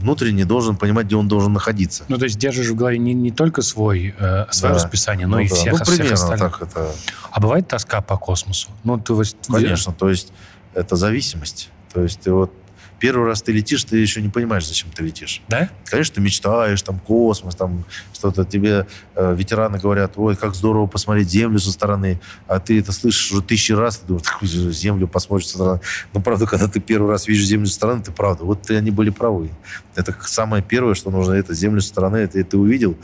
[0.00, 2.04] внутренне должен понимать, где он должен находиться.
[2.08, 4.80] Ну, то есть держишь в голове не, не только свой, э, свое да.
[4.80, 5.54] расписание, но ну, и да.
[5.54, 6.58] всех, ну, всех остальных.
[6.58, 6.92] Так это...
[7.30, 8.70] А бывает тоска по космосу?
[8.82, 9.36] Ну, то есть...
[9.46, 10.32] Конечно, то есть
[10.74, 11.70] это зависимость.
[11.92, 12.52] То есть ты вот
[13.00, 15.42] первый раз ты летишь, ты еще не понимаешь, зачем ты летишь.
[15.48, 15.70] Да?
[15.86, 18.44] Конечно, ты мечтаешь, там, космос, там, что-то.
[18.44, 18.86] Тебе
[19.16, 22.20] э, ветераны говорят, ой, как здорово посмотреть Землю со стороны.
[22.46, 25.80] А ты это слышишь уже тысячи раз, ты думаешь, Землю посмотришь со стороны.
[26.12, 29.10] Но, правда, когда ты первый раз видишь Землю со стороны, ты правда, вот они были
[29.10, 29.50] правы.
[29.96, 32.96] Это самое первое, что нужно, это Землю со стороны, это ты увидел,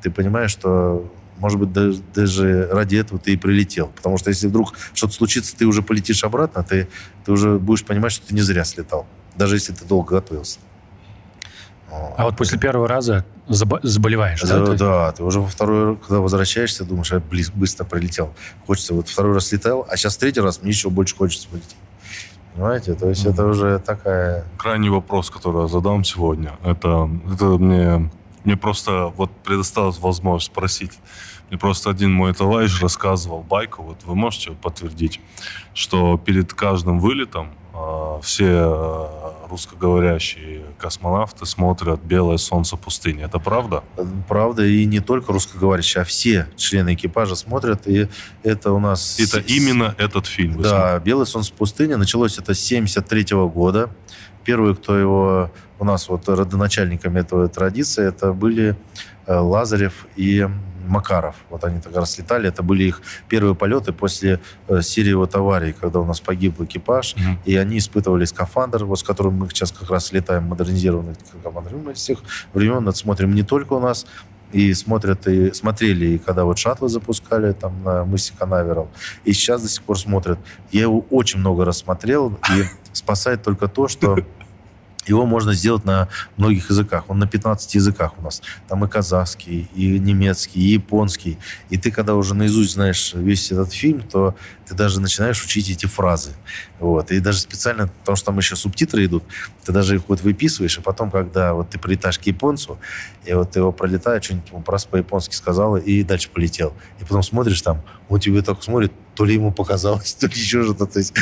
[0.00, 3.86] ты понимаешь, что может быть, даже, даже ради этого ты и прилетел.
[3.96, 6.86] Потому что если вдруг что-то случится, ты уже полетишь обратно, ты,
[7.24, 9.06] ты уже будешь понимать, что ты не зря слетал
[9.36, 10.58] даже если ты долго готовился.
[11.90, 14.64] А вот после первого раза заболеваешь, да?
[14.64, 17.20] Да, да, ты уже во второй, когда возвращаешься, думаешь, я
[17.54, 18.32] быстро прилетел.
[18.66, 21.76] Хочется, вот второй раз летал, а сейчас третий раз мне еще больше хочется полететь.
[22.54, 22.94] Понимаете?
[22.94, 24.44] То есть это уже такая...
[24.56, 28.10] Крайний вопрос, который я задам сегодня, это, это мне,
[28.44, 30.92] мне просто вот предоставилась возможность спросить.
[31.48, 35.20] Мне просто один мой товарищ рассказывал байку, вот вы можете подтвердить,
[35.74, 39.19] что перед каждым вылетом а, все э,
[39.50, 43.22] русскоговорящие космонавты смотрят «Белое солнце пустыни».
[43.24, 43.84] Это правда?
[44.28, 48.08] Правда, и не только русскоговорящие, а все члены экипажа смотрят, и
[48.42, 49.18] это у нас...
[49.20, 50.62] Это именно этот фильм?
[50.62, 51.94] Да, «Белое солнце пустыни».
[51.94, 53.90] Началось это с 73 -го года.
[54.44, 55.50] Первые, кто его...
[55.78, 58.76] У нас вот родоначальниками этого традиции, это были
[59.26, 60.46] э, Лазарев и
[60.86, 61.36] Макаров.
[61.50, 62.48] Вот они тогда раз летали.
[62.48, 67.14] Это были их первые полеты после э, серии вот аварий, когда у нас погиб экипаж.
[67.14, 67.36] Mm-hmm.
[67.44, 71.76] И они испытывали скафандр, вот с которым мы сейчас как раз летаем, модернизированный скафандр.
[71.76, 72.18] Мы с тех
[72.52, 74.06] времен это смотрим не только у нас,
[74.52, 78.88] и смотрят, и смотрели, и когда вот шаттлы запускали там на мысе Канаверал,
[79.24, 80.38] и сейчас до сих пор смотрят.
[80.72, 84.18] Я его очень много раз смотрел, и спасает только то, что
[85.10, 87.04] его можно сделать на многих языках.
[87.08, 88.42] Он на 15 языках у нас.
[88.68, 91.38] Там и казахский, и немецкий, и японский.
[91.68, 94.34] И ты, когда уже наизусть знаешь весь этот фильм, то
[94.66, 96.30] ты даже начинаешь учить эти фразы.
[96.78, 97.10] Вот.
[97.10, 99.24] И даже специально, потому что там еще субтитры идут,
[99.64, 102.78] ты даже их вот выписываешь, и потом, когда вот ты прилетаешь к японцу,
[103.24, 106.72] и вот ты его пролетаешь, что-нибудь ему просто по-японски сказал, и дальше полетел.
[107.00, 110.62] И потом смотришь там, он тебе так смотрит, то ли ему показалось, то ли еще
[110.62, 110.86] что-то.
[110.86, 111.14] То есть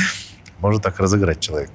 [0.60, 1.72] можно так разыграть человека.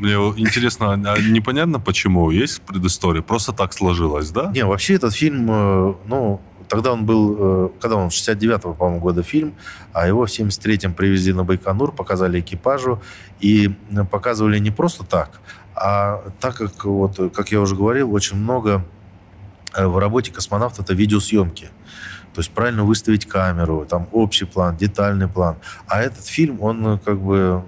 [0.00, 2.30] Мне интересно, а непонятно почему?
[2.30, 3.20] Есть предыстория?
[3.20, 4.50] Просто так сложилось, да?
[4.54, 9.22] Не, вообще этот фильм, э, ну, тогда он был, э, когда он, 69-го, по-моему, года
[9.22, 9.52] фильм,
[9.92, 13.02] а его в 73-м привезли на Байконур, показали экипажу,
[13.40, 13.74] и
[14.10, 15.42] показывали не просто так,
[15.74, 18.82] а так как, вот, как я уже говорил, очень много
[19.74, 21.68] э, в работе космонавта это видеосъемки.
[22.34, 25.56] То есть правильно выставить камеру, там общий план, детальный план.
[25.88, 27.64] А этот фильм, он как бы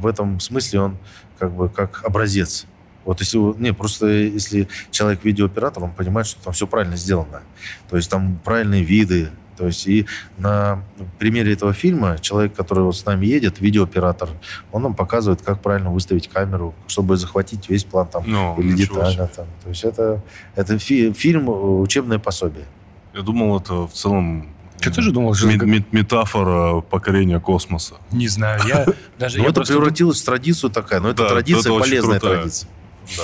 [0.00, 0.96] в этом смысле он
[1.38, 2.66] как бы как образец.
[3.04, 7.42] Вот если, не, просто если человек видеооператор, он понимает, что там все правильно сделано.
[7.88, 9.30] То есть там правильные виды.
[9.56, 10.06] То есть и
[10.38, 10.82] на
[11.18, 14.30] примере этого фильма человек, который вот с нами едет, видеооператор,
[14.72, 19.26] он нам показывает, как правильно выставить камеру, чтобы захватить весь план там ну, или детально.
[19.26, 19.46] Там.
[19.62, 20.22] То есть это,
[20.54, 22.64] это фи, фильм учебное пособие.
[23.12, 24.48] Я думал, это в целом
[24.80, 25.46] что ты же думал, что...
[25.46, 27.94] Метафора покорения космоса.
[28.10, 28.86] Не знаю, я
[29.18, 29.38] даже...
[29.38, 32.70] Ну, это превратилось в традицию такая, но это традиция, полезная традиция.
[33.16, 33.22] Да.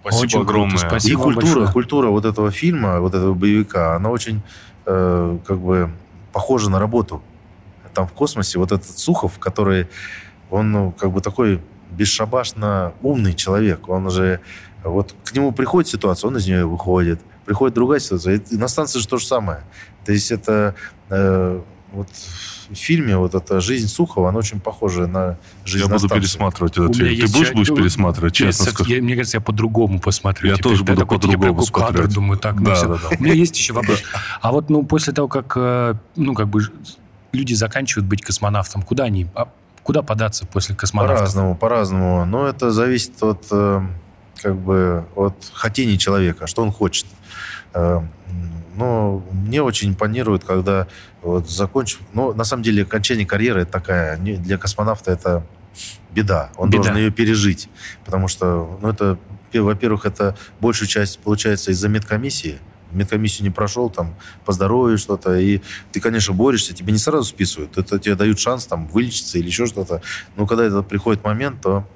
[0.00, 0.76] Спасибо очень огромное.
[0.76, 1.72] Круто, спасибо и культура, большое.
[1.72, 4.42] культура вот этого фильма, вот этого боевика, она очень
[4.84, 5.90] э, как бы
[6.32, 7.22] похожа на работу.
[7.94, 9.88] Там в космосе вот этот Сухов, который,
[10.50, 13.88] он ну, как бы такой бесшабашно умный человек.
[13.88, 14.40] Он уже
[14.82, 17.20] вот к нему приходит ситуация, он из нее выходит.
[17.44, 18.40] Приходит другая ситуация.
[18.50, 19.60] И на станции же то же самое.
[20.04, 20.74] То есть это
[21.10, 21.60] э,
[21.92, 22.08] вот
[22.70, 26.20] в фильме вот эта жизнь Сухова, она очень похожа на жизнь Я на буду станции.
[26.20, 27.26] пересматривать этот фильм.
[27.26, 28.90] Ты будешь, будешь пересматривать, честно скажу?
[28.90, 30.50] Я, мне кажется, я по-другому посмотрю.
[30.50, 30.72] Я теперь.
[30.72, 31.96] тоже буду по-другому смотреть.
[31.96, 33.16] Кадр, думаю, так, ну, да, да, да.
[33.18, 34.02] У меня есть еще вопрос.
[34.40, 36.62] А вот ну, после того, как э, ну, как бы
[37.32, 39.48] люди заканчивают быть космонавтом, куда они, а
[39.82, 41.16] куда податься после космонавта?
[41.16, 42.24] По-разному, по-разному.
[42.24, 43.82] Но это зависит от, э,
[44.42, 47.06] как бы, от хотения человека, что он хочет.
[47.74, 48.00] Э,
[48.76, 50.88] но мне очень импонирует, когда
[51.22, 52.00] вот закончив...
[52.12, 54.16] Ну, на самом деле, окончание карьеры это такая...
[54.16, 55.46] Для космонавта это
[56.12, 56.50] беда.
[56.56, 56.82] Он беда.
[56.82, 57.68] должен ее пережить.
[58.04, 59.18] Потому что, ну, это...
[59.52, 62.58] Во-первых, это большую часть получается из-за медкомиссии.
[62.90, 65.60] Медкомиссию не прошел, там, по здоровью что-то, и
[65.92, 67.78] ты, конечно, борешься, тебе не сразу списывают.
[67.78, 70.02] Это тебе дают шанс, там, вылечиться или еще что-то.
[70.36, 71.88] Но когда это приходит момент, то,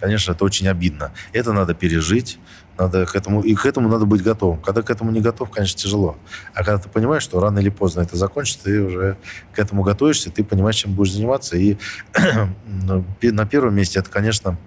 [0.00, 1.12] конечно, это очень обидно.
[1.32, 2.40] Это надо пережить
[2.78, 4.60] надо к этому, и к этому надо быть готовым.
[4.60, 6.16] Когда к этому не готов, конечно, тяжело.
[6.54, 9.16] А когда ты понимаешь, что рано или поздно это закончится, ты уже
[9.52, 11.56] к этому готовишься, ты понимаешь, чем будешь заниматься.
[11.56, 11.76] И
[13.22, 14.58] на первом месте это, конечно,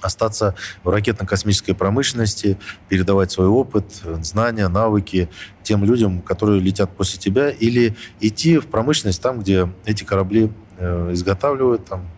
[0.00, 2.58] остаться в ракетно-космической промышленности,
[2.88, 5.28] передавать свой опыт, знания, навыки
[5.62, 11.10] тем людям, которые летят после тебя, или идти в промышленность там, где эти корабли э,
[11.12, 12.08] изготавливают, там,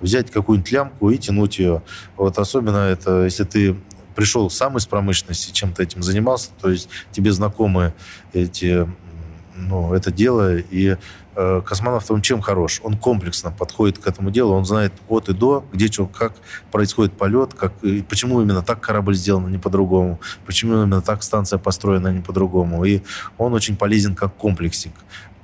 [0.00, 1.82] взять какую-нибудь лямку и тянуть ее.
[2.16, 3.76] Вот особенно это, если ты
[4.14, 7.94] пришел сам из промышленности, чем-то этим занимался, то есть тебе знакомы
[8.32, 8.88] эти,
[9.54, 10.96] ну, это дело, и
[11.36, 12.80] э, космонавт, он чем хорош?
[12.82, 16.34] Он комплексно подходит к этому делу, он знает от и до, где что, как
[16.70, 21.22] происходит полет, как, и почему именно так корабль сделан, а не по-другому, почему именно так
[21.22, 22.84] станция построена, а не по-другому.
[22.84, 23.02] И
[23.38, 24.94] он очень полезен как комплексник.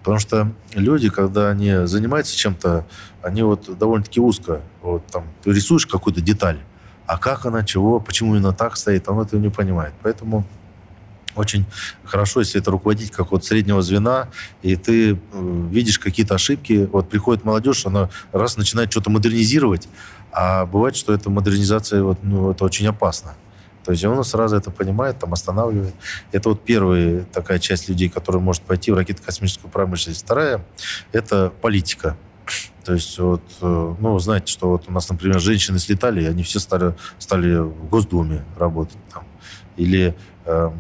[0.07, 2.87] Потому что люди, когда они занимаются чем-то,
[3.23, 4.61] они вот довольно-таки узко.
[4.81, 6.61] Вот там ты рисуешь какую-то деталь,
[7.07, 9.95] а как она, чего, почему именно так стоит, он этого не понимает.
[10.03, 10.45] Поэтому
[11.37, 11.67] очень
[12.05, 14.29] хорошо, если это руководить как вот среднего звена,
[14.63, 15.17] и ты э,
[15.71, 16.89] видишь какие-то ошибки.
[16.91, 19.89] Вот приходит молодежь, она раз начинает что-то модернизировать,
[20.33, 23.35] а бывает, что эта модернизация, вот, ну, это очень опасно.
[23.85, 25.95] То есть он сразу это понимает, там останавливает.
[26.33, 30.25] Это вот первая такая часть людей, которая может пойти в ракетно-космическую промышленность.
[30.25, 30.65] Вторая–
[31.13, 32.17] это политика.
[32.85, 36.43] То есть, вот, э, ну, знаете, что вот у нас, например, женщины слетали, и они
[36.43, 39.25] все стали, стали в Госдуме работать там.
[39.77, 40.71] Или э,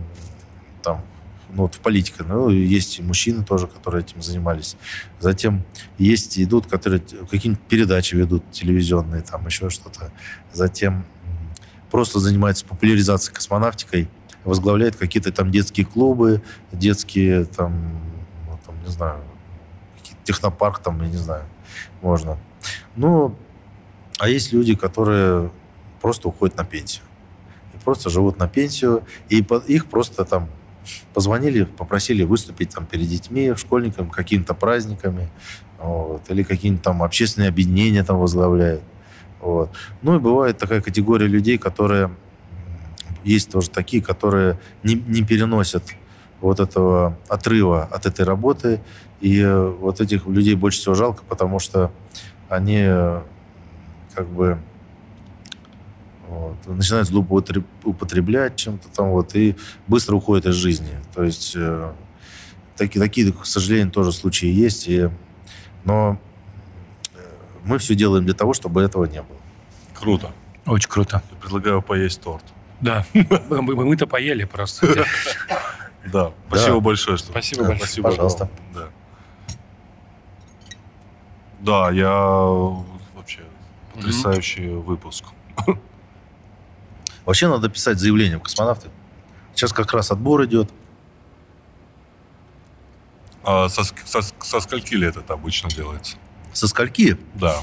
[0.83, 1.03] там,
[1.51, 2.23] ну, вот в политике.
[2.27, 4.77] Ну, есть и мужчины тоже, которые этим занимались.
[5.19, 5.65] Затем
[5.99, 10.13] есть, идут, которые какие-нибудь передачи ведут телевизионные, там еще что-то.
[10.53, 11.05] Затем
[11.91, 14.09] просто занимаются популяризацией космонавтикой,
[14.45, 18.01] возглавляет какие-то там детские клубы, детские там,
[18.47, 19.25] ну, там не знаю,
[20.25, 21.45] технопарк там, я не знаю,
[22.03, 22.39] можно.
[22.97, 23.35] Ну,
[24.19, 25.51] а есть люди, которые
[26.01, 27.05] просто уходят на пенсию.
[27.75, 30.49] И просто живут на пенсию, и их просто там
[31.15, 35.29] позвонили, попросили выступить там перед детьми, школьниками, какими-то праздниками,
[35.79, 38.83] вот, или какие-нибудь там общественные объединения там возглавляют.
[39.41, 39.71] Вот.
[40.03, 42.11] Ну и бывает такая категория людей, которые
[43.25, 45.83] есть тоже такие, которые не, не переносят
[46.41, 48.81] вот этого отрыва от этой работы.
[49.21, 51.91] И э, вот этих людей больше всего жалко, потому что
[52.49, 53.23] они э,
[54.15, 54.59] как бы
[56.29, 59.57] вот, начинают злоупотреблять чем-то там вот и
[59.87, 60.93] быстро уходят из жизни.
[61.15, 61.93] То есть э,
[62.77, 64.89] такие, такие, к сожалению, тоже случаи есть.
[64.89, 65.09] И,
[65.85, 66.19] но
[67.65, 69.39] мы все делаем для того, чтобы этого не было.
[69.95, 70.33] Круто.
[70.67, 71.23] Очень круто.
[71.31, 72.45] Я предлагаю поесть торт.
[72.81, 73.07] Да,
[73.51, 75.07] мы-то поели просто.
[76.13, 77.17] Да, спасибо большое.
[77.17, 77.33] Что...
[77.33, 77.79] Спасибо большое.
[77.81, 78.49] Спасибо, пожалуйста.
[81.61, 81.91] Да.
[81.91, 82.11] Я
[83.15, 83.41] вообще
[83.95, 85.25] потрясающий выпуск.
[87.25, 88.89] Вообще надо писать заявление в космонавты.
[89.55, 90.71] Сейчас как раз отбор идет.
[93.43, 96.17] А со, со, со скольки лет это обычно делается?
[96.53, 97.17] Со скольки?
[97.35, 97.63] Да.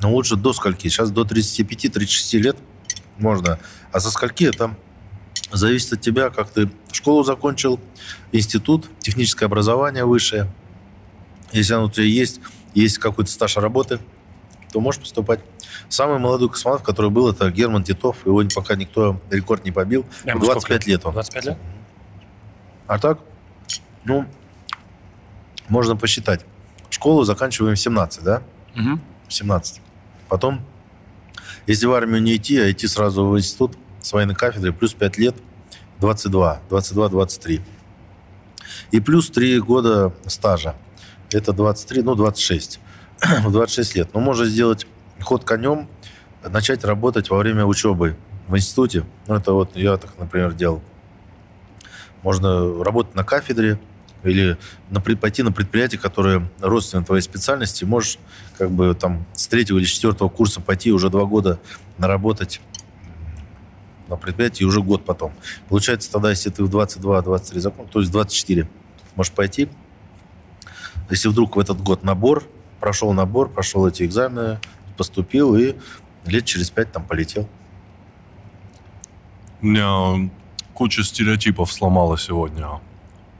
[0.00, 0.88] Ну, лучше до скольки.
[0.88, 2.56] Сейчас до 35-36 лет
[3.18, 3.58] можно.
[3.92, 4.76] А со скольки это
[5.52, 7.80] зависит от тебя, как ты школу закончил,
[8.32, 10.52] институт, техническое образование высшее.
[11.52, 12.40] Если оно у тебя есть,
[12.74, 14.00] есть какой-то стаж работы,
[14.72, 15.40] то можешь поступать.
[15.88, 18.26] Самый молодой космонавт, который был, это Герман Титов.
[18.26, 20.04] Его пока никто рекорд не побил.
[20.24, 21.12] Ему 25 лет он.
[21.12, 21.58] 25 лет?
[22.86, 23.20] А так,
[24.04, 24.26] ну,
[25.68, 26.44] можно посчитать.
[26.90, 28.42] Школу заканчиваем в 17, да?
[28.76, 29.00] Угу.
[29.28, 29.80] 17.
[30.28, 30.60] Потом,
[31.66, 35.18] если в армию не идти, а идти сразу в институт с военной кафедры, плюс 5
[35.18, 35.36] лет,
[36.00, 37.60] 22, 22-23.
[38.90, 40.74] И плюс 3 года стажа.
[41.30, 42.80] Это 23, ну, 26.
[43.46, 44.08] 26 лет.
[44.14, 44.86] Но можно сделать
[45.20, 45.88] ход конем,
[46.44, 48.16] начать работать во время учебы
[48.48, 49.04] в институте.
[49.26, 50.82] Ну, это вот я так, например, делал.
[52.22, 53.78] Можно работать на кафедре
[54.22, 54.56] или
[54.90, 57.84] на, пойти на предприятие, которое родственно твоей специальности.
[57.84, 58.18] Можешь
[58.56, 61.60] как бы там с третьего или четвертого курса пойти уже два года
[61.98, 62.60] наработать
[64.08, 65.32] на предприятии уже год потом.
[65.68, 68.68] Получается тогда, если ты в 22-23 закон, то есть 24,
[69.16, 69.68] можешь пойти.
[71.10, 72.44] Если вдруг в этот год набор,
[72.80, 74.58] прошел набор, прошел эти экзамены,
[74.96, 75.76] поступил и
[76.24, 77.48] лет через пять там полетел.
[79.60, 80.30] У меня
[80.72, 82.80] куча стереотипов сломала сегодня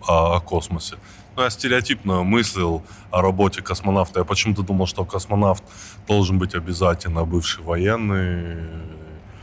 [0.07, 0.97] о, о космосе.
[1.37, 4.21] Ну, я стереотипно мыслил о работе космонавта.
[4.21, 5.65] Я почему-то думал, что космонавт
[6.07, 8.69] должен быть обязательно бывший военный.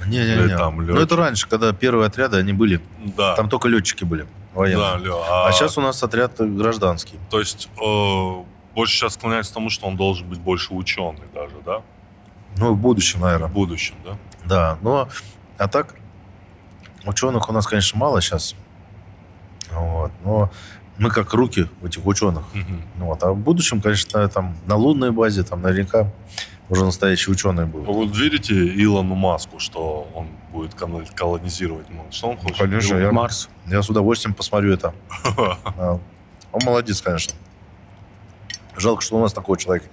[0.08, 0.58] Не-не-не.
[0.58, 2.82] Ну, это раньше, когда первые отряды, они были.
[3.18, 3.36] Да.
[3.36, 4.26] Там только летчики были
[4.56, 5.48] Да, лё, а...
[5.48, 7.20] а сейчас у нас отряд гражданский.
[7.30, 8.44] То есть э,
[8.76, 11.82] больше сейчас склоняется к тому, что он должен быть больше ученый даже, да?
[12.58, 13.48] Ну, в будущем, наверное.
[13.48, 14.18] В будущем, да?
[14.46, 15.08] Да, но...
[15.58, 15.96] А так,
[17.06, 18.56] ученых у нас, конечно, мало сейчас.
[19.72, 20.52] Вот, но
[20.98, 22.44] мы как руки этих ученых.
[22.54, 23.06] Угу.
[23.06, 26.12] Вот, а в будущем, конечно, там на лунной базе, там наверняка
[26.72, 27.82] уже настоящий ученый был.
[27.82, 32.16] Вы вот верите Илону Маску, что он будет колонизировать Марс?
[32.16, 32.58] Что он хочет?
[32.58, 33.50] Конечно, я, Марс.
[33.68, 34.94] я с удовольствием посмотрю это.
[35.78, 36.00] А,
[36.54, 37.34] он молодец, конечно.
[38.78, 39.88] Жалко, что у нас такого человека.